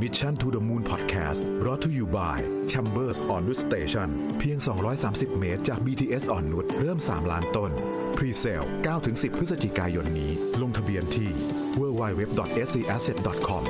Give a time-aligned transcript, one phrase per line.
[0.00, 4.58] Mission to the Moon Podcast brought to you by Chambers Onnut Station เพียง
[4.98, 7.70] 230 เมตรจาก BTS อ่อนนุชเริ่ม 3 ล้านต้น
[8.16, 8.66] Pre-sale
[9.00, 10.32] 9-10 พฤศจิกายนนี้
[10.62, 11.30] ลงทะเบียนที่
[11.78, 13.64] www.scasset.com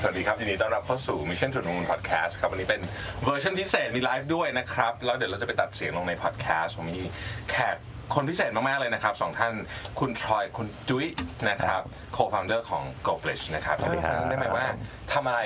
[0.00, 2.80] สวัสดีครับยินดีต้อนรับเข้าสู่ Mission to the Moon Podcast ครับวันนี้เป็น
[3.24, 7.04] เวอร์ชันพิเศษมีไลฟ์ด้วยนะครับ แล้วเดี๋ยวเราจะไปตัดเสียงลงในพอดแคสต์ผมมี
[7.50, 7.76] แขก
[8.14, 9.52] คนพิเศษมาก ๆ เลยนะครับสองท่าน
[10.00, 11.06] คุณทรอยคุณจุ้ย
[11.48, 11.82] นะครับ
[12.16, 14.66] co-founder ของ g o b l i s h นะครับสวัสดีครับ ได้ไหมว่า
[15.12, 15.40] ทำอะไร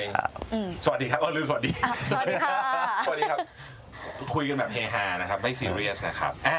[0.85, 1.71] สวัสดีครับเออลืมสวัสดี
[2.11, 2.55] สวัสดีค่ะ
[3.07, 3.39] สวัสดีครับ
[4.35, 6.59] คุยกันแบบเฮฮานะครับ ไม่ซีเรียสนะครับอ่า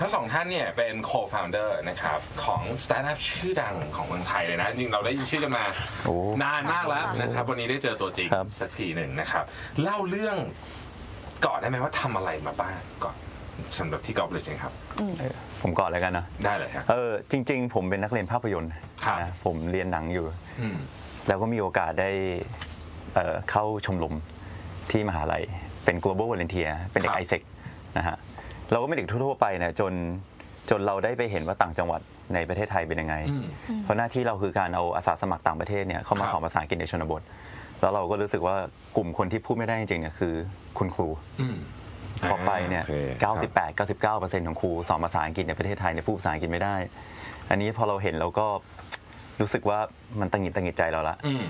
[0.00, 5.64] ทั้งสองท่านเนี่ยเป็น co-founder นะครับ ของสตาร์ทอัพชื่อดังของเมืองไทยเลยนะ จริงเราได้ยินชื่อกันมา
[6.04, 9.44] โอ้ นานมากแล้วนะครับ วันนี้ได้เจอตัวจริงครับ สักทีหนึ่งนะครับ
[9.82, 10.36] เล่าเรื่อง
[11.46, 13.16] ก่อนได้ไหมว่าทำอะไรมาบ้างก่อน
[13.78, 14.72] สำหรับที่กอล์ฟเลยครับ
[15.62, 18.72] ผมก่อนแล้วกันนะได้เลยครับ เออจริง ๆ ผมเป็นนักเรียนภาพยนตร์
[19.04, 20.26] ครับ นะผมเรียนหนังอยู่
[20.60, 20.76] อืม
[21.28, 22.10] แล้วก็มีโอกาสได้
[23.14, 24.14] เอ่อเข้าชมรม
[24.90, 25.42] ที่มหาลัย
[25.84, 27.42] เป็น global volunteer เป็นเด็คกรับไอเซก
[27.98, 28.16] นะฮะ
[28.70, 29.92] เราก็ไม่เด็กทั่วๆไปนะจน
[30.70, 32.00] จนเราได้ไปเห็นว่าต่างจังหวัด
[32.34, 33.44] ในประเทศไทยเป็นยังไง อืม
[33.82, 37.22] เพราะหน้าที่เราคือการเอาอาสาสมัครต่างประเทศเนี่ยเข้ามาครับ สอนภาษาอังกฤษในชนบท
[37.80, 38.56] แล้วเราก็รู้สึกว่า
[38.96, 40.34] กลุ่มคนที่พูดไม่ได้จริงๆเนี่ยคือ
[40.78, 41.08] คุณครู
[41.40, 41.56] อืม
[42.30, 46.76] พอไปเนี่ยโอคครับ98 99 ของครูสอนภาษาอังกฤษในประเทศไทยเนี่ยพูดภาษาอังกฤษไม่ได้
[47.50, 48.46] อันนี้พอเราเห็นเราก็
[49.40, 49.78] รู้สึกว่า
[50.20, 51.44] มันตังหงิดตังหงิดใจเราละอืม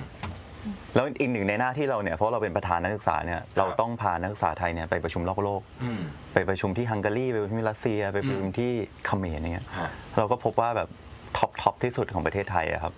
[0.94, 6.00] แล้วอีกหนึ่งในหน้าที่เราเนี่ยเพราะเราเป็นประธานนักศึกษาเนี่ยเราต้องพานักศึกษาไทยเนี่ยไปประชุมรอบโลกอืม
[6.34, 8.72] ไปประชุมที่ฮังการีไปประชุมที่รัสเซีย ไปประชุมที่
[9.06, 10.88] เขมรเนี่ยฮะเราก็พบว่าแบบ
[11.38, 12.94] top top ที่สุดของประเทศไทยอะครับ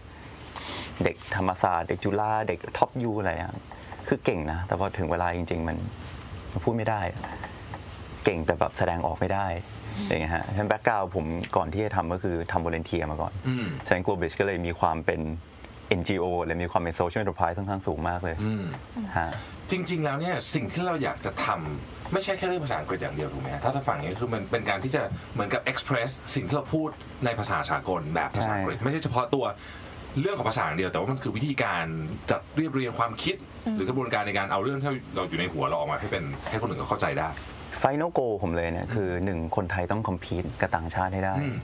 [1.05, 3.57] เด็กธรรมศาสตร์เด็กจุฬาเด็กท็อปยูอะไรอย่าง
[4.09, 5.77] คือเก่งนะ แต่พอถึงเวลาจริง ๆ มัน
[6.53, 7.01] มันพูดไม่ได้
[8.25, 9.47] เก่งแต่แบบแสดงออกไม่ได้
[10.09, 11.25] อย่างเงี้ยฮะฉะนั้นแบ็กกราวผม
[11.57, 15.21] ก่อนที่จะทำก็คือทำบริเวณเทียมาก่อนอืมฉะนั้น Global ก็เลยมีความเป็น
[15.99, 18.65] NGO เลยมีความเป็น Social Enterprise ค่อนข้างสูงมากเลยอืม
[19.19, 19.31] ฮะ
[19.71, 25.03] จริง ๆ แล้วเนี่ยสิ่งที่เราอยากจะทำไม่ใช่แค่เรื่องภาษาอังกฤษอย่างเดียวถูกไหมฮะถ้าถ้าฟังอย่างนี้คือมันเป็นการที่จะ
[25.35, 26.89] เหมือนกับ express สิ่งที่เราพูด
[27.25, 29.45] ในภาษาสากลแบบภาษาอังกฤษ ไม่ใช่เฉพาะตัว
[30.21, 31.85] เรื่องของภาษาอย่างเดียวแต่ว่ามันคือวิธีการ
[32.31, 33.37] จัดเรียบเรียงความคิด
[33.75, 37.29] หรือกระบวนการในการเอาเรื่องที่เราอยู่ในหัวเราออกมาให้เป็นให้คนอื่นก็เข้าใจได้
[37.83, 41.57] Final Goal ผมเลยเนี่ยคือหนึ่งคนไทยต้องคอมพีตกับต่างชาติให้ได้อืม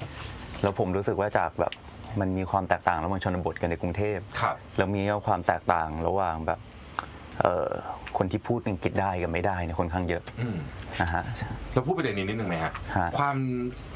[0.63, 1.73] แล้วผมรู้สึกว่าจากแบบ
[2.21, 6.61] มันมีความแตกต่างระหว่างชนบทกันในกรุงเทพครับแล้วมีความแตกต่างระหว่างแบบ
[7.41, 7.71] เอ่อ
[8.19, 10.57] คนที่พูดอังกฤษได้กับไม่ได้เนี่ยค่อนข้างเยอะอืม
[11.01, 11.23] นะฮะ
[11.75, 13.37] เราพูดประเด็นนี้นิดนึงไหมฮะฮะความ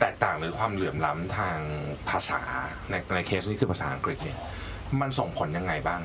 [0.00, 1.58] แตกต่างหรือความเหลื่อมล้ำทาง
[2.08, 2.40] ภาษา
[2.90, 4.38] ในในเคสนี้คือภาษาอังกฤษเนี่ย
[5.00, 6.00] มันส่งผลยังไงบ้าง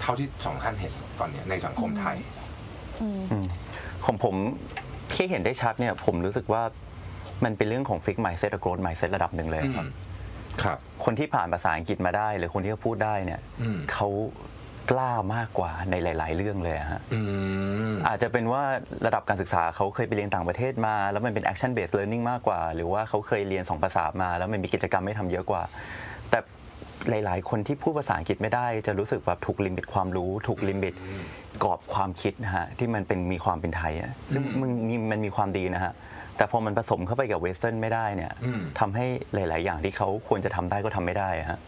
[0.00, 2.16] เท่าที่สองท่านเห็นตอนเนี้ยในสังคมไทย
[4.04, 4.34] ของผม
[5.14, 6.62] ที่เห็นได้ชัดเนี่ยผมรู้สึกว่า
[7.44, 9.86] มันเป็นเรื่องของฟิก mindset กับ growth mindset ระดับหนึ่งเลยครับ
[10.62, 14.08] ครับ คนที่ผ่านภาษาอังกฤษมาได้ หรือคนที่เขาพูดได้เนี่ยอืมเขา
[14.90, 17.20] กล้ามากกว่าในหลาย ๆ เรื่องเลยอะฮะอื
[17.90, 18.62] มอาจจะเป็นว่า
[19.06, 25.62] ระดับการศึกษาเขาเคยไปเรียนต่างประเทศมา แล้วมันเป็น action based learning มากกว่า หรือว่าเขาเคยเรียนสองภาษามา แล้วมันมีกิจกรรมให้ทำเยอะกว่า
[26.30, 26.38] แต่
[27.08, 30.94] หลาย ๆ คนที่พูดภาษาอังกฤษไม่ได้ จะรู้สึกแบบถูก limit ความรู้ ถูก limit
[31.64, 35.92] กรอบความคิดนะฮะที่มันเป็นมีความเป็นไทยอะซึ่งมันมีมันมีความดีนะฮะ
[36.36, 41.58] แต่พอมันผสมเข้าไปกับ Western ไม่ได้เนี่ยอืมทำให้หลาย ๆ อย่างที่เขาควรจะทำได้ก็ทำไม่ได้อะฮะ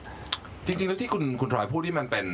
[0.66, 2.26] จริงๆแล้วที่คุณคุณทรอยพูดที่มันเป็น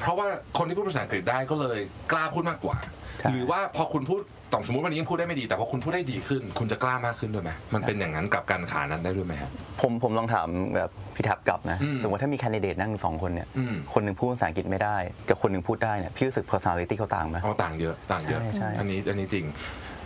[0.00, 0.26] เพราะว่า
[0.58, 1.78] คนที่พูดภาษาอังกฤษได้ก็เลย
[2.12, 2.76] กล้าพูดมากกว่า
[3.20, 4.20] ใช่ หรือว่าพอคุณพูด
[4.52, 9.50] ต่อสมมติวันนี้ยังพูดได้ไม่ดี แต่พอคุณพูดได้ดีขึ้น คุณจะกล้ามากขึ้นด้วยไหมมันเป็นอย่างนั้นกับการขานั้นได้ด้วยไหมฮะ
[9.80, 14.96] ผมผมลองถามแบบพี่ทับกลับนะ อืมสมมติถ้ามีแคนดิเดตนั่งอยู่สองคนเนี่ย อืม คนหนึ่งพูดภาษาอังกฤษไม่ได้
[15.28, 19.44] กับคนหนึ่งพูดได้เนี่ย พี่รู้สึก personality เขาต่างไหม เอาต่างเยอะต่างเยอะใช่ใช่ อันนี้อันนี้จริง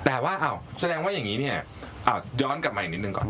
[0.06, 1.56] แต่ว่าอ้าวแสดงว่าอย่างนี้เนี่ย
[2.06, 3.26] อ้าวย้อนกลับมาอีกนิดนึงก่อน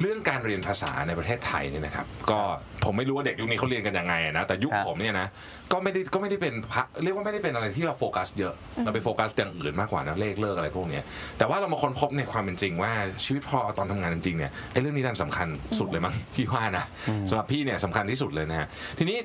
[0.00, 2.40] เรื่องการเรียนภาษาในประเทศไทยเนี่ยนะครับ ก็
[2.84, 5.26] ผมไม่รู้ว่าเด็กยุคนี้เขาเรียนกันยังไงนะแต่ยุคครับผมเนี่ยนะ
[5.72, 8.54] ก็ไม่ได้ก็ไม่ได้เป็นพระเรียกว่าไม่ได้เป็นอะไรที่เราโฟกัสเยอะ
[8.84, 11.04] เราไปโฟกัสอย่างอื่นมากกว่านะเลขเลิกอะไรพวกเนี้ย
[11.38, 12.92] แต่ว่าเรามาค้นพบในความเป็นจริงว่า
[13.24, 15.48] ชีวิตพอตอนทำงานจริงๆเนี่ยไอ้เรื่องนี้ดันสำคัญ
[15.78, 16.84] สุดเลยมั้งพี่ว่านะ
[17.30, 19.18] สำหรับพี่เนี่ยสำคัญที่สุดเลยนะฮะทีนี้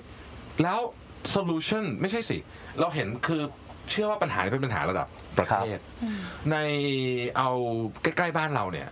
[0.63, 0.79] แล้ว
[1.35, 2.37] solution ไม่ใช่สิ
[2.79, 3.41] เราเห็นคือ
[3.91, 5.07] เชื่อว่าปัญหานี้เป็นปัญหาระดับ
[5.37, 5.79] ประเทศ
[6.51, 6.57] ใน
[7.37, 7.49] เอา
[8.03, 8.87] ใกล้ ๆ บ้านเราเนี่ย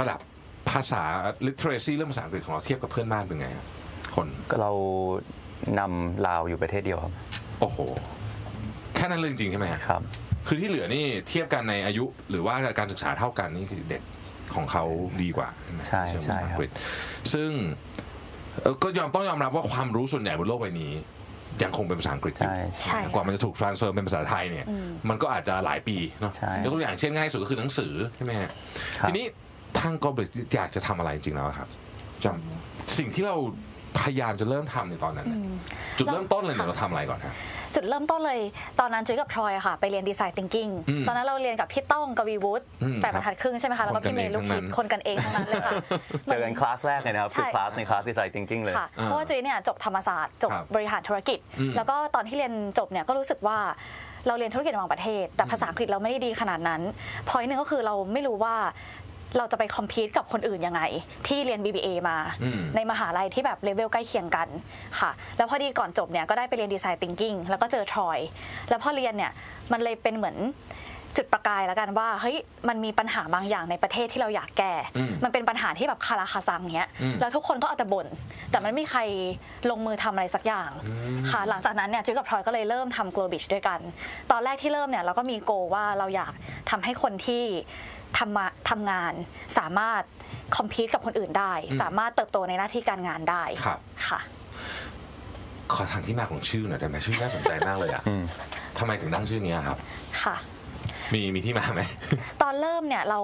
[0.00, 0.20] ระดับ
[0.70, 1.02] ภาษา
[1.46, 3.64] literacy เรื่องภาษาอังกฤษของเราเทียบกับเพื่อนบ้านเป็นไงอะ
[4.14, 4.72] คนก็เรา
[5.78, 7.12] นำลาวอยู่ประเทศเดียวครับ
[7.60, 7.78] โอ้โห
[8.94, 10.02] แค่นั้นเลยจริงๆใช่ไหมฮะครับ
[10.46, 14.02] คือที่เหลือนี่เทียบกันในอายุหรือว่าการศึกษาเท่ากันนี่คือเด็ก
[14.54, 14.84] ของเขา
[15.22, 16.70] ดีกว่าใช่ไหมใช่เองใช่ภาษาครับอังกฤษ
[17.32, 17.50] ซึ่ง
[18.60, 20.92] เอ่อก็ยอมต้องยอมรับว่าความรู้ส่วนใหญ่บนโลกใบนี้
[21.62, 24.66] ยังคงเป็นภาษาอังกฤษอยู่ใช่ใช่กว่ามันจะถูก transfer เป็นภาษาไทยเนี่ย
[25.08, 28.50] มันก็อาจจะหลายปีเนาะใช่ยกตัวอย่างเช่นง่ายสุดก็คือหนังสือใช่ไหมฮะ
[28.98, 29.24] ครับทีนี้
[29.78, 30.24] ทางกอบลิ
[30.54, 31.68] อยากจะทำอะไรจริงๆแล้วอะครับ
[32.24, 33.36] จำสิ่งที่เรา
[33.98, 35.38] พยายามจะเริ่มทำในตอนนั้นน่ะ
[35.98, 37.34] จุดเริ่มต้นเลยเนี่ยเราทำอะไรก่อนฮะ
[37.74, 38.40] จุดเริ่มต้นเลย
[38.80, 45.72] ตอนนั้นจุ้ยกับทรอยอะค่ะ ไปเรียนดีไซน์ thinking อืมตอนนั้นเราเรียนกับพี่ต้องกวีวุฒิอืมแปดบรรทัดครึ่งใช่ไหมคะ แล้วก็พี่เมย์ลูกคิดคนกันเองทั้งนั้นเลยค่ะ
[46.26, 53.58] เจอกันคลาสแรกเลยนะครับ คือใช่ คลาสในคลาส Design Thinking เลย ค่ะเพราะว่าจุ้ยเนี่ยจบธรรมศาสตร์จบครับบริหารธุรกิจ อืมแล้วก็ตอนที่เรียนจบเนี่ยก็รู้สึกว่า
[54.26, 56.82] เราเรียนธุรกิจระหว่างประเทศ แต่ภาษาอังกฤษเราไม่ได้ดีขนาดนั้น
[57.28, 58.54] พอยหนึ่งก็คือเราไม่รู้ว่า
[59.38, 60.82] เราจะไปคอมพีตกับคนอื่นยังไง
[61.26, 64.48] ที่เรียน BBA มาอืมในมหาลัยที่แบบเลเวลใกล้เคียงกัน
[65.00, 68.18] ค่ะ แล้วพอดีก่อนจบเนี่ยก็ได้ไปเรียนดีไซน์ thinking แล้วก็เจอทรอย
[68.68, 69.32] แล้วพอเรียนเนี่ย
[69.72, 70.36] มันเลยเป็นเหมือน
[71.16, 72.36] จุดประกายแล้วกันว่าเฮ้ย
[72.68, 78.06] มันมีปัญหาบางอย่างในประเทศที่เราอยากแก้อืมมันเป็นปัญหาที่แบบคาราคาซังเนี้ยอืมแล้วทุกคนก็เอาแต่บ่น
[78.50, 79.00] แต่มันไม่มีใคร
[79.70, 80.70] ลงมือทำอะไรสักอย่าง
[81.30, 83.80] ค่ะ หลังจากนั้นเนี่ยจุ้ยกับทรอยก็เลยเริ่มทำ Glow Beach ด้วยกัน
[84.30, 86.32] ตอนแรกที่เริ่มเนี่ยเราก็มีโกว่าเราอยาก
[86.70, 87.44] ทำให้คนที่
[88.18, 89.12] ทำมาทำงาน
[89.58, 90.02] สามารถ
[90.56, 94.20] คอมพีตกับคนอื่นได้ อืม สามารถเติบโตในหน้าที่การงานได้ครับ ค่ะ
[95.72, 98.02] ขอทางที่มาของชื่อหน่อยได้ไหมชื่อน่าสนใจมากเลยอะ
[98.78, 99.78] ทำไมถึงตั้งชื่อนี้อะครับ
[100.22, 100.36] ค่ะ
[101.12, 101.80] มีมีที่มาไหม
[102.42, 103.18] ตอนเริ่มเนี่ยเรา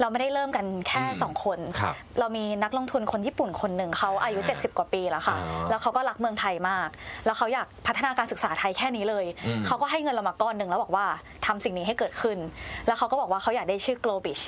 [0.00, 6.88] เราไม่ได้เริ่มกันแค่อืมสองคน ครับเรามีนักลงทุนคนญี่ปุ่นคนหนึ่งเขาอายุ อ่า70 กว่าปีแล้วค่ะ อ๋อแล้วเขาก็รักเมืองไทยมาก
[7.26, 11.06] แล้วเขาอยากพัฒนาการศึกษาไทยแค่นี้เลย อืม เขาก็ให้เงินเรามาก้อนหนึ่งแล้วบอกว่า
[11.46, 12.38] ทำสิ่งนี้ให้เกิดขึ้น
[12.86, 14.42] แล้วเขาก็บอกว่าเขาอยากได้ชื่อ Globich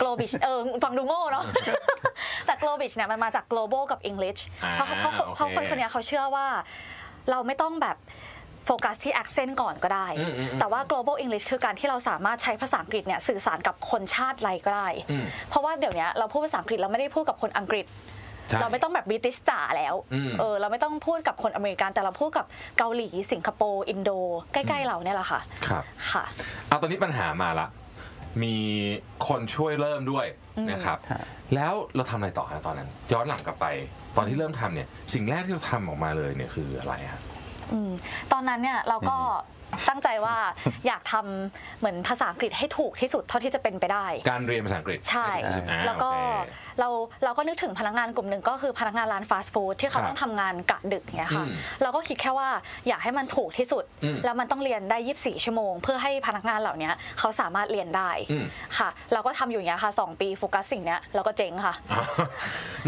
[0.00, 1.44] Globich เออฟังดูโง่เนาะ
[2.46, 6.46] แต่ Globich เนี่ยมันมาจาก global กับ English อ่าเพราะเขาเขาเขาโอเคคนคนเนี้ยเขาเชื่อว่า
[7.30, 7.96] เราไม่ต้องแบบ
[8.66, 17.86] โฟกัสที่ accent ก่อนก็ได้อืมอืมอืมแต่ว่า global English คือการที่เราสามารถใช้ภาษาอังกฤษเนี่ยสื่อสารกับคนชาติอะไรก็ได้อืมเพราะว่าเดี๋ยวนี้เราพูดภาษาอังกฤษเราไม่ได้พูดกับคนอังกฤษ
[18.48, 22.46] ใช่เราไม่ต้องแบบ British จ๋าแล้วอืมเออ เราไม่ต้องพูดกับคนอเมริกัน แต่เราพูดกับ
[22.78, 24.10] เกาหลี สิงคโปร์ อินโด
[24.52, 26.24] ใกล้ ๆ เราเนี่ยแหละค่ะ ครับ ค่ะ
[26.68, 27.66] เอาตอนนี้ปัญหามาละ
[28.42, 28.56] มี
[29.28, 30.26] คนช่วยเริ่มด้วย
[30.70, 31.22] นะครับฮะ
[31.54, 33.66] แล้วเราทำอะไรต่อฮะตอนนั้น ย้อนหลังกลับไป
[34.16, 37.20] ตอนที่เริ่มทำเนี่ย สิ่งแรกที่เราทำออกมาเลยเนี่ยคืออะไรฮะ
[37.72, 37.90] อืม
[38.32, 39.18] ตอนนั้นเนี่ยเราก็
[39.88, 40.36] ตั้งใจว่า
[40.86, 46.88] อยากทำเหมือนภาษาอังกฤษให้ถูกที่สุดเท่าที่จะเป็นไปได้ การเรียนภาษาอังกฤษใช่ห้ถูที่สุดอ่าแล้วก็โอเค เรา
[47.24, 52.48] เราก็นึกถึงพนักงานกลุ่มหนึ่งก็คือพนักงานร้านฟาสต์ฟู้ดที่เขาครับต้องทำงานกะดึกเนี่ยค่ะอืมเราก็คิดแค่ว่า
[52.88, 58.46] อยากให้มันถูกที่สุดอืมแล้วมันต้องเรียนได้ 24 ชั่วโมง เพื่อให้พนักงานเหล่านี้เขาสามารถเรียนได้อืม
[58.78, 62.02] ค่ะ เราก็ทำอยู่อย่างเงี้ยค่ะ 2 ปีโฟกัสสิ่งเนี้ยเราก็เจ๊งค่ะอ่า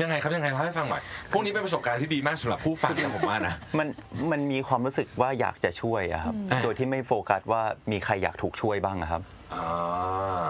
[0.00, 1.02] ยังไงครับยังไงเล่าให้ฟังหน่อย
[1.32, 3.88] พวกนี้เป็นประสบการณ์ที่ดีมากสำหรับผู้ฟังนะผมว่านะมัน
[4.32, 7.62] มันมีความรู้สึกว่าอยากจะช่วยอะครับอืมโดยที่ไม่โฟกัสว่า
[7.92, 9.22] มีใครอยากถูกช่วยบ้างอะครับ
[9.54, 9.68] อ่า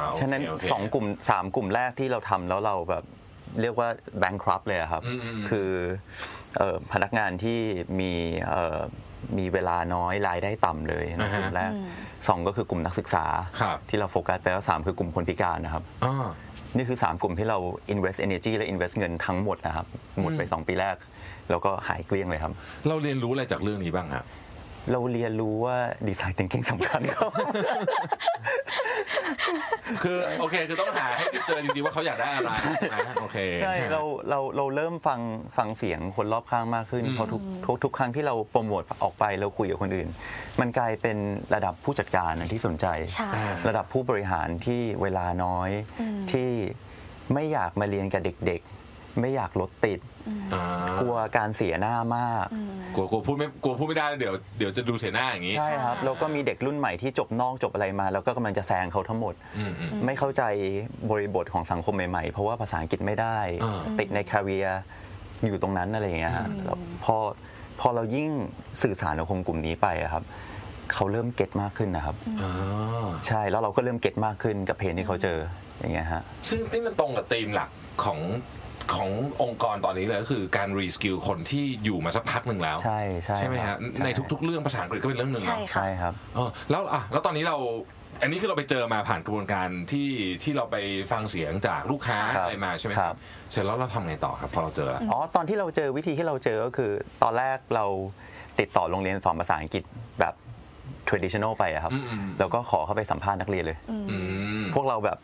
[0.07, 3.05] โอเคฉะนั้นโเคสองกลุ่มสามกลุ่มแรกที่เราทำแล้วเราแบบ
[3.63, 3.89] เรียกว่า
[4.23, 5.71] bankrupt เลยอะครับอืมอืมอืมคือ
[6.57, 7.59] เอ่อพนักงานที่
[8.01, 8.13] มี
[8.49, 8.81] เอ่อ
[9.39, 11.73] มีเวลาน้อยรายได้ต่ำเลยนะอ่าฮะกลุ่มแรก
[12.29, 13.27] สองก็คือกลุ่มนักศึกษา
[13.61, 16.27] ครับ ที่เราโฟกัสไปแล้วสามคือกลุ่มคนพิการนะครับ อ่า
[16.77, 17.59] นี่คือ 3 กลุ่มที่เรา
[17.93, 19.87] invest energy และ invest เงินทั้งหมดนะครับ
[20.21, 20.97] หมดไปอืม2ปีแรก
[21.51, 22.53] แล้วก็หายเกลี้ยงเลยครับ
[22.89, 24.25] เราเรียนรู้อะไรจากเรื่องนี้บ้างฮะ
[24.93, 25.77] เราเรียนรู้ว่า
[26.09, 27.31] design thinking สำคัญครับ
[30.03, 32.49] คือโอเค คือต้องหาให้เจอจริงๆว่าเขาอยากได้อะไร
[32.95, 35.21] นะโอเคใช่เราเราเราเริ่มฟัง
[35.57, 40.09] ฟังเสียงคนรอบข้างมากขึ้นอืมเพราะทุกทุกทุกครั้งที่เราโปรโมทออกไปเราคุยกับคนอื่น
[40.61, 41.17] มันกลายเป็น
[41.55, 43.31] ระดับผู้จัดการนะที่สนใจใช่
[43.69, 45.71] ระดับผู้บริหารที่เวลาน้อย
[46.33, 46.51] ที่
[47.35, 48.71] ไม่อยากมาเรียนกับเด็ก ๆ
[49.21, 50.01] ไม่อยากรถติด
[50.55, 50.65] อ่า
[51.01, 52.47] กลัวการเสียหน้ามาก
[52.95, 60.43] กลัวกลัวพูดไม่กลัวพูดไม่ได้เดี๋ยวเดี๋ยวจะดูเสียหน้าอย่างนี้ ใช่ครับ แล้วก็มีเด็กรุ่นใหม่ที่จบนอกจบอะไรมา แล้วก็กำลังจะแซงเขาทั้งหมด อืมอืม ไม่เข้าใจ
[61.11, 64.67] บริบทของสังคมใหม่ๆ เพราะว่าภาษาอังกฤษไม่ได้ อ่า ติดในคาเรีย
[65.47, 67.17] อยู่ตรงนั้นอะไรอย่างเงี้ยฮะแล้วพอ
[67.81, 68.29] พอเรายิ่ง
[68.83, 70.25] สื่อสารกับคนกลุ่มนี้ไปอะครับ
[70.93, 75.39] เขาเริ่มเก็ตมากขึ้นนะครับ อ่า ใช่แล้วเราก็เริ่มเก็ตมากขึ้นกับเพนที่เขาเจอ
[75.81, 77.71] อย่างเงี้ยฮะ ซึ่งที่มันตรงกับธีมหลัก
[78.05, 78.19] ของ
[78.95, 79.11] ของ
[79.43, 87.57] องค์กรตอนนี้เลยก็คือการ reskill คนที่อยู่มาสักพักหนึ่งแล้ว ใช่ใช่ใช่ไหมครัฮะบใช่ในทุก ๆ เรื่องภาษาอังกฤษก็เป็นเรื่องหนึ่งใช่เนาะค่ะ ใช่ครับ เออแล้วอะแล้วตอนนี้เรา
[88.23, 90.09] อันนี้คือเราไปเจอมาผ่านกระบวนการที่
[90.43, 90.77] ที่เราไป
[91.13, 93.19] ฟังเสียงจากลูกค้าครับอะไรมาใช่ไหมคครัรับบ
[93.53, 96.91] เสร็จแล้วเราทำไงต่อครับพอเราเจอแล้ว อ๋อตอนที่เราเจอวิธีที่เราเจอก็คือ
[97.23, 97.87] ตอนแรกเรา
[98.59, 99.85] ติดต่อโรงเรียนสอนภาษาอังกฤษ
[100.21, 100.35] แบบ
[101.09, 103.79] traditional ไปอะครับ อืมอืม แล้วก็ขอเข้าไปสัมภาษณ์นักเรียนเลย
[104.11, 104.19] อื
[104.61, 105.19] ม พวกเราแบบ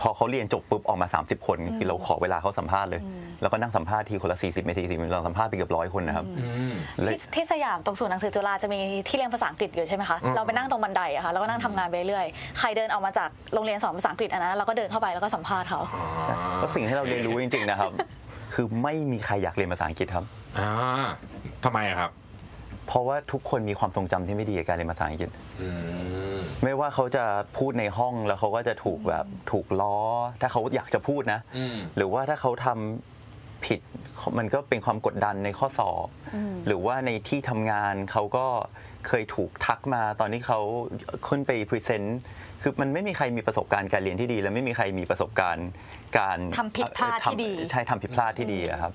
[0.00, 3.00] พอเขาเรียนจบปุ๊บออกมา 30 คนคือเราขอเวลาเขาสัมภาษณ์เลย
[3.42, 12.26] แล้วก็นั่งสัมภาษณ์ทีคนละ 40นาที40เราสัมภาษณ์ไปเกือบร้อยคนนะครับอืมเลยที่ที่สยามตรงศูนย์หนังสือจุฬาจะมีที่เรียนภาษาอังกฤษอยู่ใช่ไหมคะอืมเราไปนั่งตรงบันไดอะค่ะแล้วก็นั่งทำงานไปเรื่อย
[12.58, 15.80] ใครเดินออกมาจากโรงเรียนสอนภาษาอังกฤษอันนั้นเราก็เดินเข้าไปแล้วก็สัมภาษณ์เขา
[16.24, 17.92] ใช่แล้วสิ่งที่เราเรียนรู้จริง ๆ นะครับ
[18.54, 20.24] คือไม่มีใครอยากเรียนภาษาอังกฤษครับ
[20.58, 20.70] อ่า
[21.64, 22.10] ทำไมอะครับ
[22.86, 25.28] เพราะว่าทุกคนมีความทรงจำที่ไม่ดีกับการเรียนภาษาอังกฤษ
[25.60, 25.68] อื
[26.08, 26.09] ม
[26.64, 27.24] ไม่ว่าเขาจะ
[27.58, 29.96] พูดในห้องแล้วเขาก็จะถูกแบบถูกล้อ
[30.40, 33.80] ถ้าเขาอยากจะพูดนะอืมหรือว่าถ้าเขาทำผิด
[34.38, 36.06] มันก็เป็นความกดดันในข้อสอบ
[36.66, 38.46] หรือว่าในที่ทำงานเขาก็
[39.08, 40.60] เคยถูกทักมาตอนที่เขา
[41.28, 42.20] ขึ้นไปพรีเซนต์
[42.62, 45.68] คือมันไม่มีใครมีประสบการณ์การเรียนที่ดี และไม่มีใครมีประสบการณ์
[46.18, 48.92] การทำผิดพลาดที่ดีทำใช่ทำผิดพลาดที่ดีอะครับ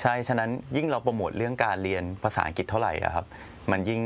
[0.00, 3.26] ใช่ฉะนั้นยิ่งเราโปรโมทเรื่องการเรียนภาษาอังกฤษเท่าไหร่อะครับ
[3.70, 4.00] มันยิ่ง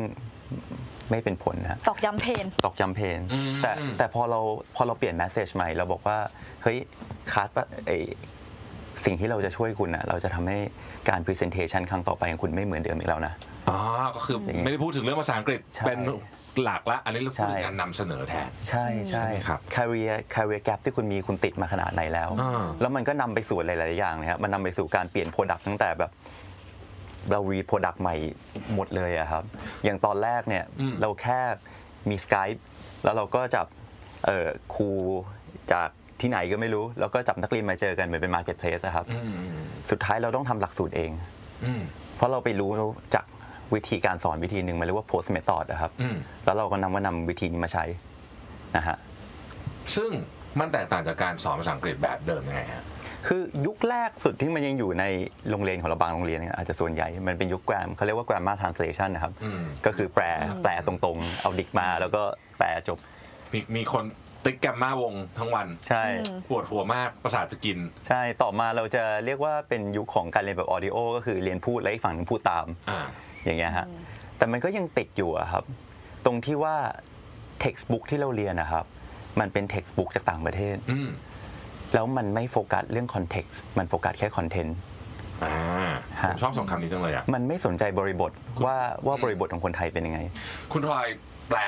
[1.10, 3.20] ไม่เป็นผลนะตอกย้ำเพน ตอกย้ำเพน
[3.62, 4.40] แต่แต่พอเรา
[4.76, 6.18] พอเราเปลี่ยนแมสเซจใหม่เราบอกว่า
[6.62, 6.78] เฮ้ย
[7.32, 7.92] คลาสปะไอ
[9.04, 10.58] สิ่งที่เราจะช่วยคุณนะเราจะทำให้
[11.08, 13.34] การ Presentation ครั้งต่อไปของคุณไม่เหมือนเดิมอีกแล้วนะ
[13.68, 13.78] อ๋อ
[14.16, 16.00] ก็คือไม่ได้พูดถึงเรื่องภาษาอังกฤษใช่ เป็น
[16.62, 26.10] หลักละอันนี้เราพูดถึงใช่การนำเสนอแทน ใช่ใช่ใช่ไหมครับ career career gap ที่คุณมีคุณติดมาขนาดไหนแล้ว อ่า แล้วมันก็นำไปสู่หลาย ๆ อย่างเลยครับมันนำไปสู่การเปลี่ยน Product ตั้งแต่แบบ
[27.30, 28.14] เรารี Product ใหม่
[28.74, 29.44] หมดเลยอะครับ
[29.84, 30.64] อย่างตอนแรกเนี่ย
[31.00, 31.40] เราแค่
[32.10, 32.60] มี Skype
[33.04, 33.66] แล้วเราก็จับ
[34.26, 34.90] เอ่อครู
[35.72, 35.88] จาก
[36.20, 39.04] ที่ไหนก็ไม่รู้ แล้วก็จับนักเรียนมาเจอกันเหมือนเป็น Marketplace อะครับ
[39.90, 41.10] สุดท้ายเราต้องทำหลักสูตรเอง
[41.64, 41.82] อืม
[42.16, 42.70] เพราะเราไปรู้
[43.14, 43.24] จาก
[43.74, 47.84] วิธีการสอนวิธีหนึ่งมันเรียกว่า post method นะครับอืมแล้วเราก็นำว่านำวิธีนี้มาใช้
[48.76, 48.96] นะฮะ
[49.96, 50.10] ซึ่ง
[50.58, 52.84] มันแตกต่างจากการสอนภาษาอังกฤษแบบเดิมยังไงฮะ
[53.26, 55.04] คือยุคแรกสุดที่มันยังอยู่ใน
[55.50, 60.24] โรงเรียนของเราบางโรงเรียนเนี่ยอาจจะส่วนใหญ่ มันเป็นยุคแกรมเขาเรียกว่า grammar translation นะครับอืมก็คือแปล
[60.62, 62.22] แปลตรงๆ เอาดิกมาแล้วก็
[62.58, 62.98] แปลจบ
[63.52, 64.04] มีมีคน
[64.44, 66.04] ติ๊กแกรมมาวงทั้งวัน ใช่
[66.48, 67.78] ปวดหัวมากประสาทจะกิน
[68.08, 73.00] ใช่ต่อมาเราจะเรียกว่าเป็นยุคของการเรียนแบบ audio ก็คือเรียนพูดแล้วอีกฝั่งหนึงพูดตามอ่า
[73.44, 73.86] อย่างเงี้ยฮะ
[74.38, 75.64] แต่มันก็ยังติดอยู่อะครับ
[76.24, 76.76] ตรงที่ว่า
[77.62, 78.84] textbook ที่เราเรียนนะครับ
[79.40, 81.08] มันเป็น textbook จากต่างประเทศอืม
[81.94, 84.70] แล้วมันไม่โฟกัสเรื่อง context มันโฟกัสแค่ content
[85.44, 85.54] อ่า
[86.22, 88.32] ฮะผมชอบสองคำนี้จังเลยอะ มันไม่สนใจบริบท
[88.64, 88.76] ว่า
[89.06, 90.20] ว่าบริบทของคนไทยเป็นยังไง
[90.72, 91.06] คุณทอย
[91.50, 91.60] แปล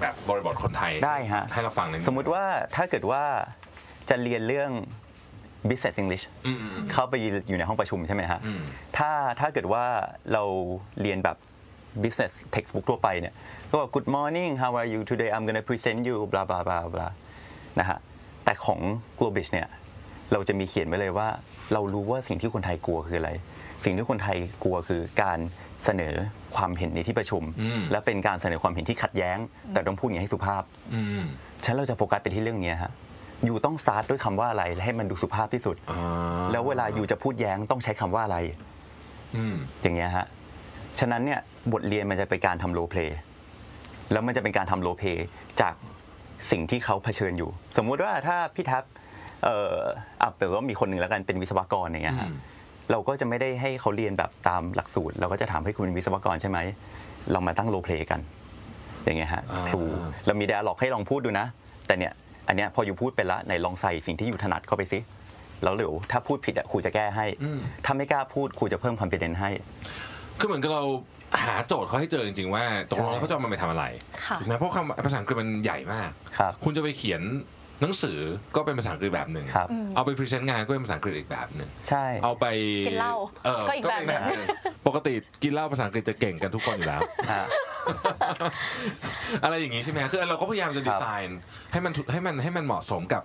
[0.00, 2.44] แบบบริบทคนไทยได้ฮะให้เราฟังหน่อยสมมุติว่า
[2.76, 3.22] ถ้าเกิดว่า
[4.08, 4.70] จะเรียนเรื่อง
[5.70, 7.14] business English อืมอืมอืมเข้าไป
[7.48, 8.62] อยู่ในห้องประชุมใช่ไหมฮะอืม
[8.96, 9.10] ถ้า
[9.40, 9.84] ถ้าเกิดว่า
[10.32, 10.42] เรา
[11.02, 11.36] เรียนแบบ
[12.02, 13.34] business textbook ทั่วไปเนี่ย
[13.70, 17.12] ก็บอก good morning how are you today I'm gonna present you blah blah blah blah
[17.80, 17.98] นะฮะ
[18.44, 18.80] แต่ของ
[19.18, 19.68] Globis เนี่ย
[20.32, 21.28] เราจะมีเขียนไว้เลยว่า
[21.72, 23.30] เรารู้ว่าสิ่งที่คนไทยกลัวคืออะไร
[23.84, 25.38] สิ่งที่คนไทยกลัวคือการ
[25.84, 26.14] เสนอ
[26.56, 29.38] ความเห็นในที่ประชุมอืมและเป็นการเสนอความเห็นที่ขัดแย้ง
[29.72, 30.62] แต่ต้องพูดอย่างให้สุภาพ
[30.94, 31.24] อืม
[31.64, 32.92] ฉะนั้นเราจะโฟกัสไปที่เรื่องเนี้ยฮะ
[33.44, 36.00] you ต้องสตาร์ทด้วยคำว่าอะไรและให้มันดูสุภาพที่สุดอ่า
[36.52, 38.38] แล้วเวลา you จะพูดแย้งต้องใช้คำว่าอะไร
[39.36, 40.26] อืมอย่างเงี้ยฮะ
[40.98, 41.40] ฉะนั้นเนี่ย
[41.72, 43.18] บทเรียนมันจะเป็นการทำ role play
[44.12, 45.26] แล้วมันจะเป็นการทำ role play
[45.60, 45.74] จาก
[46.50, 48.84] สิ่งที่เขาเผชิญอยู่ สมมุติว่าถ้าพี่ทับ
[49.44, 49.76] เอ่อ
[50.22, 52.36] อะแต่ว่ามีคนหนึ่งแล้วกันเป็นวิศวกรอย่างเงี้ยฮะอืม
[52.90, 56.58] เราก็จะไม่ได้ให้เขาเรียนแบบตามหลักสูตร เราก็จะถามให้คุณเป็นวิศวกรใช่ไหม
[57.32, 58.20] เรามาตั้ง role play กัน
[59.04, 59.80] อย่างเงี้ยฮะครู
[60.26, 61.46] เรามี d ด a l ล็อกให้ลองพูดดูนะ
[61.86, 62.12] แต่เนี่ย
[62.48, 64.98] อันเนี้ยพออยู่พูดไปละไหนลองใส่สิ่งที่อยู่ถนัดเข้าไปสิ
[65.62, 69.50] แล้วเดี๋ยวถ้าพูดผิดอะครูจะแก้ให้อืมถ้าไม่กล้าพูดครูจะเพิ่มความเป็นเดนให้
[70.38, 70.84] คือเหมือนกับเรา
[71.44, 73.84] หาโจทย์เขาให้เจอจริงๆว่าตกลงแล้วเขาจะเอามันไปทำอะไร
[74.26, 77.22] ค่ะ ถูกไหมเพราะคำภาษาอังกฤษมันใหญ่มาก ครับคุณจะไปเขียน
[77.80, 78.18] หนังสือ
[78.56, 82.46] ก็เป็นภาษาอังกฤษแบบหนึ่งครับ เอาไปพรีเซนต์งานก็เป็นภาษาอังกฤษอีกแบบหนึ่งใช่ เอาไป
[82.86, 84.36] กินเหล้าเออก็อีกแบบหนึ่ง เป็
[84.86, 87.00] ปกติกินเหล้าภาษาอังกฤษจะเก่งกันทุกคนอยู่แล้ว
[87.32, 87.46] ฮะ
[89.44, 91.38] อะไรอย่างนี้ใช่ไหมฮะคือเราก็พยายามจะดีไซน์
[91.72, 93.22] ให้มันให้มันให้มันเหมาะสมกับ